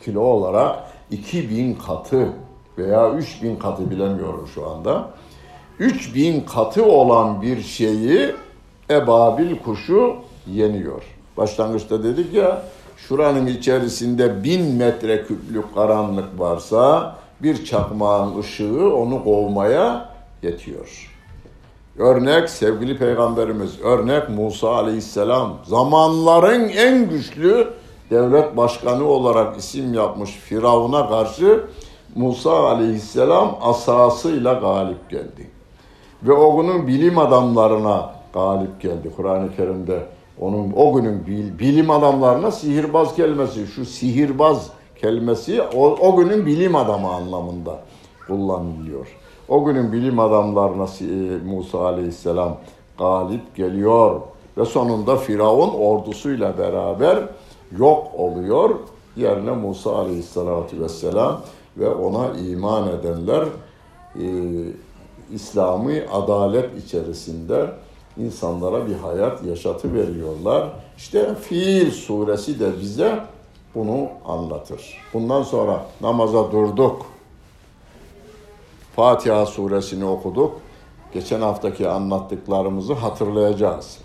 Kilo 0.01 0.21
olarak 0.21 0.79
2000 1.11 1.75
katı 1.75 2.33
veya 2.77 3.11
3000 3.11 3.55
katı 3.55 3.91
bilemiyorum 3.91 4.49
şu 4.55 4.69
anda. 4.69 5.09
3000 5.79 6.41
katı 6.41 6.85
olan 6.85 7.41
bir 7.41 7.61
şeyi 7.61 8.35
ebabil 8.89 9.59
kuşu 9.59 10.15
yeniyor. 10.47 11.03
Başlangıçta 11.37 12.03
dedik 12.03 12.33
ya 12.33 12.61
şuranın 12.97 13.45
içerisinde 13.45 14.43
bin 14.43 14.75
metre 14.75 15.23
küplük 15.23 15.75
karanlık 15.75 16.39
varsa 16.39 17.15
bir 17.43 17.65
çakmağın 17.65 18.39
ışığı 18.39 18.95
onu 18.95 19.23
kovmaya 19.23 20.09
yetiyor. 20.43 21.13
Örnek 21.97 22.49
sevgili 22.49 22.97
peygamberimiz, 22.97 23.81
örnek 23.81 24.29
Musa 24.29 24.69
aleyhisselam. 24.69 25.57
Zamanların 25.63 26.69
en 26.69 27.09
güçlü 27.09 27.67
devlet 28.09 28.57
başkanı 28.57 29.03
olarak 29.03 29.57
isim 29.57 29.93
yapmış 29.93 30.31
Firavun'a 30.31 31.09
karşı 31.09 31.63
Musa 32.15 32.67
aleyhisselam 32.67 33.57
asasıyla 33.61 34.53
galip 34.53 35.09
geldi. 35.09 35.49
Ve 36.23 36.33
o 36.33 36.61
günün 36.61 36.87
bilim 36.87 37.17
adamlarına 37.17 38.11
galip 38.33 38.81
geldi. 38.81 39.11
Kur'an-ı 39.15 39.55
Kerim'de 39.55 40.03
onun 40.41 40.73
o 40.75 40.93
günün 40.93 41.27
bilim 41.59 41.91
adamlarına 41.91 42.51
sihirbaz 42.51 43.15
kelimesi, 43.15 43.67
şu 43.67 43.85
sihirbaz 43.85 44.69
kelimesi 44.95 45.61
o, 45.61 45.85
o 45.85 46.15
günün 46.15 46.45
bilim 46.45 46.75
adamı 46.75 47.07
anlamında 47.07 47.79
kullanılıyor. 48.27 49.07
O 49.49 49.65
günün 49.65 49.91
bilim 49.91 50.19
adamlarına 50.19 50.83
e, 50.83 51.37
Musa 51.45 51.85
Aleyhisselam 51.85 52.57
galip 52.97 53.55
geliyor 53.55 54.21
ve 54.57 54.65
sonunda 54.65 55.15
Firavun 55.15 55.69
ordusuyla 55.69 56.57
beraber 56.57 57.23
yok 57.77 58.07
oluyor. 58.17 58.69
Yerine 59.15 59.51
Musa 59.51 59.95
Aleyhisselatü 59.95 60.81
Vesselam 60.81 61.41
ve 61.77 61.89
ona 61.89 62.37
iman 62.37 62.87
edenler 62.87 63.43
e, 64.15 64.25
İslami 65.33 66.03
adalet 66.11 66.85
içerisinde 66.85 67.69
insanlara 68.17 68.87
bir 68.87 68.95
hayat 68.95 69.43
yaşatı 69.43 69.93
veriyorlar. 69.93 70.69
İşte 70.97 71.35
Fiil 71.35 71.91
suresi 71.91 72.59
de 72.59 72.79
bize 72.81 73.19
bunu 73.75 74.07
anlatır. 74.25 74.97
Bundan 75.13 75.43
sonra 75.43 75.85
namaza 76.01 76.51
durduk. 76.51 77.05
Fatiha 78.95 79.45
suresini 79.45 80.05
okuduk. 80.05 80.59
Geçen 81.13 81.41
haftaki 81.41 81.89
anlattıklarımızı 81.89 82.93
hatırlayacağız. 82.93 83.97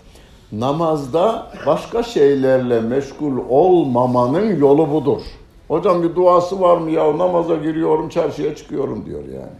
Namazda 0.51 1.51
başka 1.65 2.03
şeylerle 2.03 2.81
meşgul 2.81 3.37
olmamanın 3.49 4.59
yolu 4.59 4.91
budur. 4.91 5.21
Hocam 5.67 6.03
bir 6.03 6.15
duası 6.15 6.61
var 6.61 6.77
mı 6.77 6.91
ya 6.91 7.17
namaza 7.17 7.55
giriyorum 7.55 8.09
çarşıya 8.09 8.55
çıkıyorum 8.55 9.05
diyor 9.05 9.23
yani. 9.25 9.53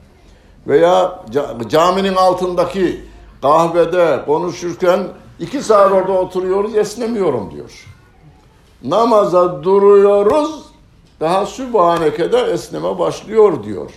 Veya 0.68 1.24
caminin 1.68 2.16
altındaki 2.16 3.02
kahvede 3.42 4.26
konuşurken 4.26 5.08
iki 5.40 5.62
saat 5.62 5.92
orada 5.92 6.12
oturuyoruz 6.12 6.76
esnemiyorum 6.76 7.52
diyor. 7.52 7.86
Namaza 8.84 9.64
duruyoruz 9.64 10.64
daha 11.20 11.46
Sübhaneke'de 11.46 12.38
esneme 12.38 13.00
başlıyor 13.00 13.64
diyor. 13.64 13.92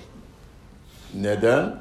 Neden? 1.15 1.77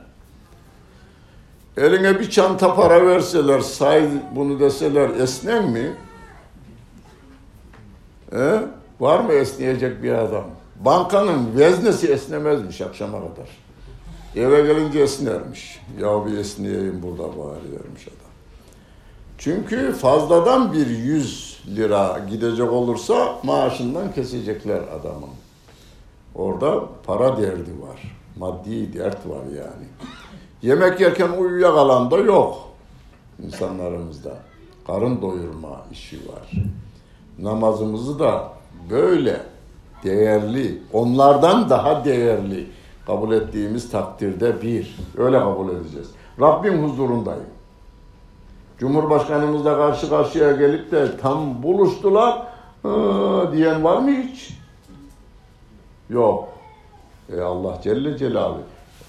Eline 1.78 2.20
bir 2.20 2.30
çanta 2.30 2.76
para 2.76 3.06
verseler, 3.06 3.60
say 3.60 4.10
bunu 4.36 4.60
deseler 4.60 5.10
esnen 5.10 5.72
mi? 5.72 5.94
He? 8.32 8.60
Var 9.00 9.20
mı 9.20 9.34
esneyecek 9.34 10.04
bir 10.04 10.12
adam? 10.14 10.46
Bankanın 10.80 11.58
veznesi 11.58 12.08
esnemezmiş 12.08 12.82
akşama 12.82 13.18
kadar. 13.20 13.50
Eve 14.36 14.62
gelince 14.62 15.00
esnermiş. 15.00 15.82
Ya 16.00 16.26
bir 16.26 16.38
esneyeyim 16.38 17.04
burada 17.04 17.24
bari 17.24 17.60
adam. 17.78 18.26
Çünkü 19.38 19.94
fazladan 19.94 20.74
bir 20.74 20.88
100 20.88 21.62
lira 21.76 22.20
gidecek 22.30 22.72
olursa 22.72 23.40
maaşından 23.44 24.14
kesecekler 24.14 24.78
adamın. 24.78 25.30
Orada 26.36 26.84
para 27.06 27.38
derdi 27.38 27.82
var. 27.82 28.18
Maddi 28.38 28.94
dert 28.94 29.30
var 29.30 29.44
yani. 29.58 29.88
Yemek 30.62 31.02
yerken 31.02 31.30
uyuyakalan 31.30 32.12
da 32.12 32.18
yok 32.18 32.58
insanlarımızda. 33.44 34.38
Karın 34.88 35.22
doyurma 35.22 35.82
işi 35.92 36.18
var. 36.18 36.52
Namazımızı 37.40 38.20
da 38.20 38.55
böyle 38.90 39.42
değerli, 40.04 40.82
onlardan 40.94 41.70
daha 41.70 42.06
değerli 42.06 42.68
kabul 43.06 43.32
ettiğimiz 43.32 43.92
takdirde 43.92 44.62
bir. 44.62 44.96
Öyle 45.18 45.40
kabul 45.40 45.70
edeceğiz. 45.70 46.10
Rabbim 46.42 46.84
huzurundayım. 46.84 47.46
Cumhurbaşkanımızla 48.80 49.78
karşı 49.78 50.10
karşıya 50.10 50.52
gelip 50.52 50.92
de 50.92 51.18
tam 51.18 51.64
buluştular 51.64 52.48
diyen 53.52 53.84
var 53.84 53.98
mı 53.98 54.12
hiç? 54.12 54.58
Yok. 56.10 56.50
E 57.34 57.42
Allah 57.42 57.80
Celle 57.84 58.18
Celaluhu. 58.18 58.60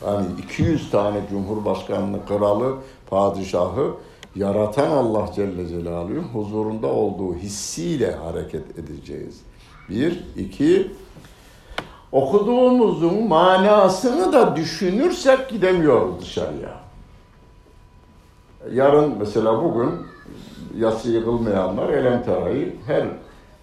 Yani 0.06 0.26
200 0.38 0.90
tane 0.90 1.20
Cumhurbaşkanlığı, 1.30 2.26
kralı, 2.26 2.74
padişahı 3.10 3.90
yaratan 4.36 4.90
Allah 4.90 5.30
Celle 5.34 5.68
Celaluhu 5.68 6.20
huzurunda 6.32 6.86
olduğu 6.86 7.34
hissiyle 7.34 8.14
hareket 8.14 8.78
edeceğiz. 8.78 9.40
Bir, 9.90 10.24
iki, 10.36 10.90
okuduğumuzun 12.12 13.28
manasını 13.28 14.32
da 14.32 14.56
düşünürsek 14.56 15.48
gidemiyoruz 15.48 16.20
dışarıya. 16.20 16.80
Yarın 18.72 19.14
mesela 19.18 19.64
bugün 19.64 19.90
yatsı 20.78 21.10
yıkılmayanlar 21.10 21.88
Elemtara'yı 21.88 22.74
her 22.86 23.04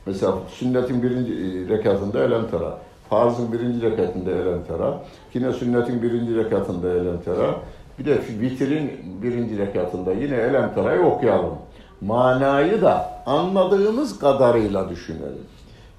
mesela 0.05 0.33
sünnetin 0.49 1.03
birinci 1.03 1.69
rekatında 1.69 2.23
Elemtara, 2.23 2.77
farzın 3.09 3.53
birinci 3.53 3.81
rekatında 3.81 4.31
Elemtara, 4.31 5.03
yine 5.33 5.53
sünnetin 5.53 6.01
birinci 6.01 6.35
rekatında 6.35 6.93
Elemtara, 6.93 7.55
bir 7.99 8.05
de 8.05 8.21
vitrin 8.39 8.91
birinci 9.21 9.57
rekatında 9.57 10.13
yine 10.13 10.35
Elemtara'yı 10.35 11.01
okuyalım. 11.01 11.53
Manayı 12.01 12.81
da 12.81 13.23
anladığımız 13.25 14.19
kadarıyla 14.19 14.89
düşünelim. 14.89 15.45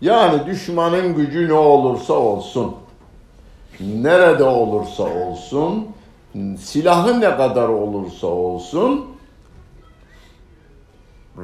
Yani 0.00 0.46
düşmanın 0.46 1.14
gücü 1.14 1.48
ne 1.48 1.52
olursa 1.52 2.14
olsun, 2.14 2.74
nerede 3.80 4.44
olursa 4.44 5.02
olsun, 5.02 5.86
silahı 6.58 7.20
ne 7.20 7.36
kadar 7.36 7.68
olursa 7.68 8.26
olsun, 8.26 9.06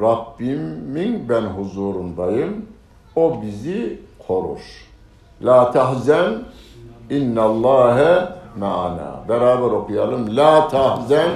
Rabbimin 0.01 1.29
ben 1.29 1.43
huzurundayım, 1.43 2.67
o 3.17 3.43
bizi 3.43 4.01
korur. 4.27 4.61
La 5.43 5.71
tahzen 5.71 6.33
innallâhe 7.11 8.29
me'ana. 8.57 9.29
Beraber 9.29 9.71
okuyalım. 9.71 10.37
La 10.37 10.69
tahzen 10.69 11.31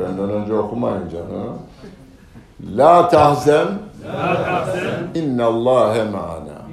Benden 0.00 0.30
önce 0.30 0.54
okumayın 0.54 1.08
canım. 1.08 1.58
La 2.76 3.08
tahzen 3.08 3.68
innallâhe 5.14 6.04
me'ana. 6.04 6.66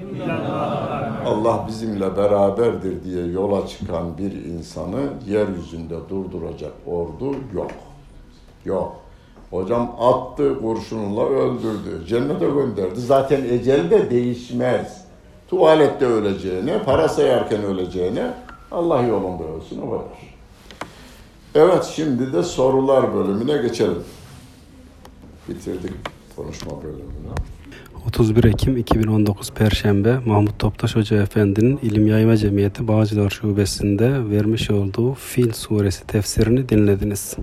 Allah 1.25 1.65
bizimle 1.67 2.17
beraberdir 2.17 3.03
diye 3.03 3.25
yola 3.25 3.67
çıkan 3.67 4.17
bir 4.17 4.31
insanı 4.31 5.01
yeryüzünde 5.27 5.95
durduracak 6.09 6.71
ordu 6.87 7.35
yok. 7.53 7.71
Yok. 8.65 8.95
Hocam 9.49 9.95
attı 9.99 10.59
kurşunla 10.61 11.25
öldürdü. 11.25 12.07
Cennete 12.07 12.45
gönderdi. 12.45 13.01
Zaten 13.01 13.43
ecel 13.43 13.91
de 13.91 14.09
değişmez. 14.09 15.03
Tuvalette 15.47 16.05
öleceğine, 16.05 16.83
para 16.83 17.09
sayarken 17.09 17.63
öleceğine 17.63 18.31
Allah 18.71 19.01
yolunda 19.01 19.43
ölsün 19.43 19.81
o 19.81 19.91
kadar. 19.91 20.33
Evet 21.55 21.83
şimdi 21.95 22.33
de 22.33 22.43
sorular 22.43 23.15
bölümüne 23.15 23.57
geçelim. 23.57 24.03
Bitirdik 25.49 26.12
konuşma 26.35 26.83
bölümünü. 26.83 27.33
31 28.07 28.43
Ekim 28.43 28.77
2019 28.77 29.51
Perşembe 29.51 30.19
Mahmut 30.25 30.59
Toptaş 30.59 30.95
Hoca 30.95 31.21
Efendi'nin 31.21 31.79
İlim 31.83 32.07
Yayma 32.07 32.37
Cemiyeti 32.37 32.87
Bağcılar 32.87 33.29
Şubesi'nde 33.29 34.29
vermiş 34.29 34.71
olduğu 34.71 35.13
Fil 35.13 35.53
Suresi 35.53 36.07
tefsirini 36.07 36.69
dinlediniz. 36.69 37.37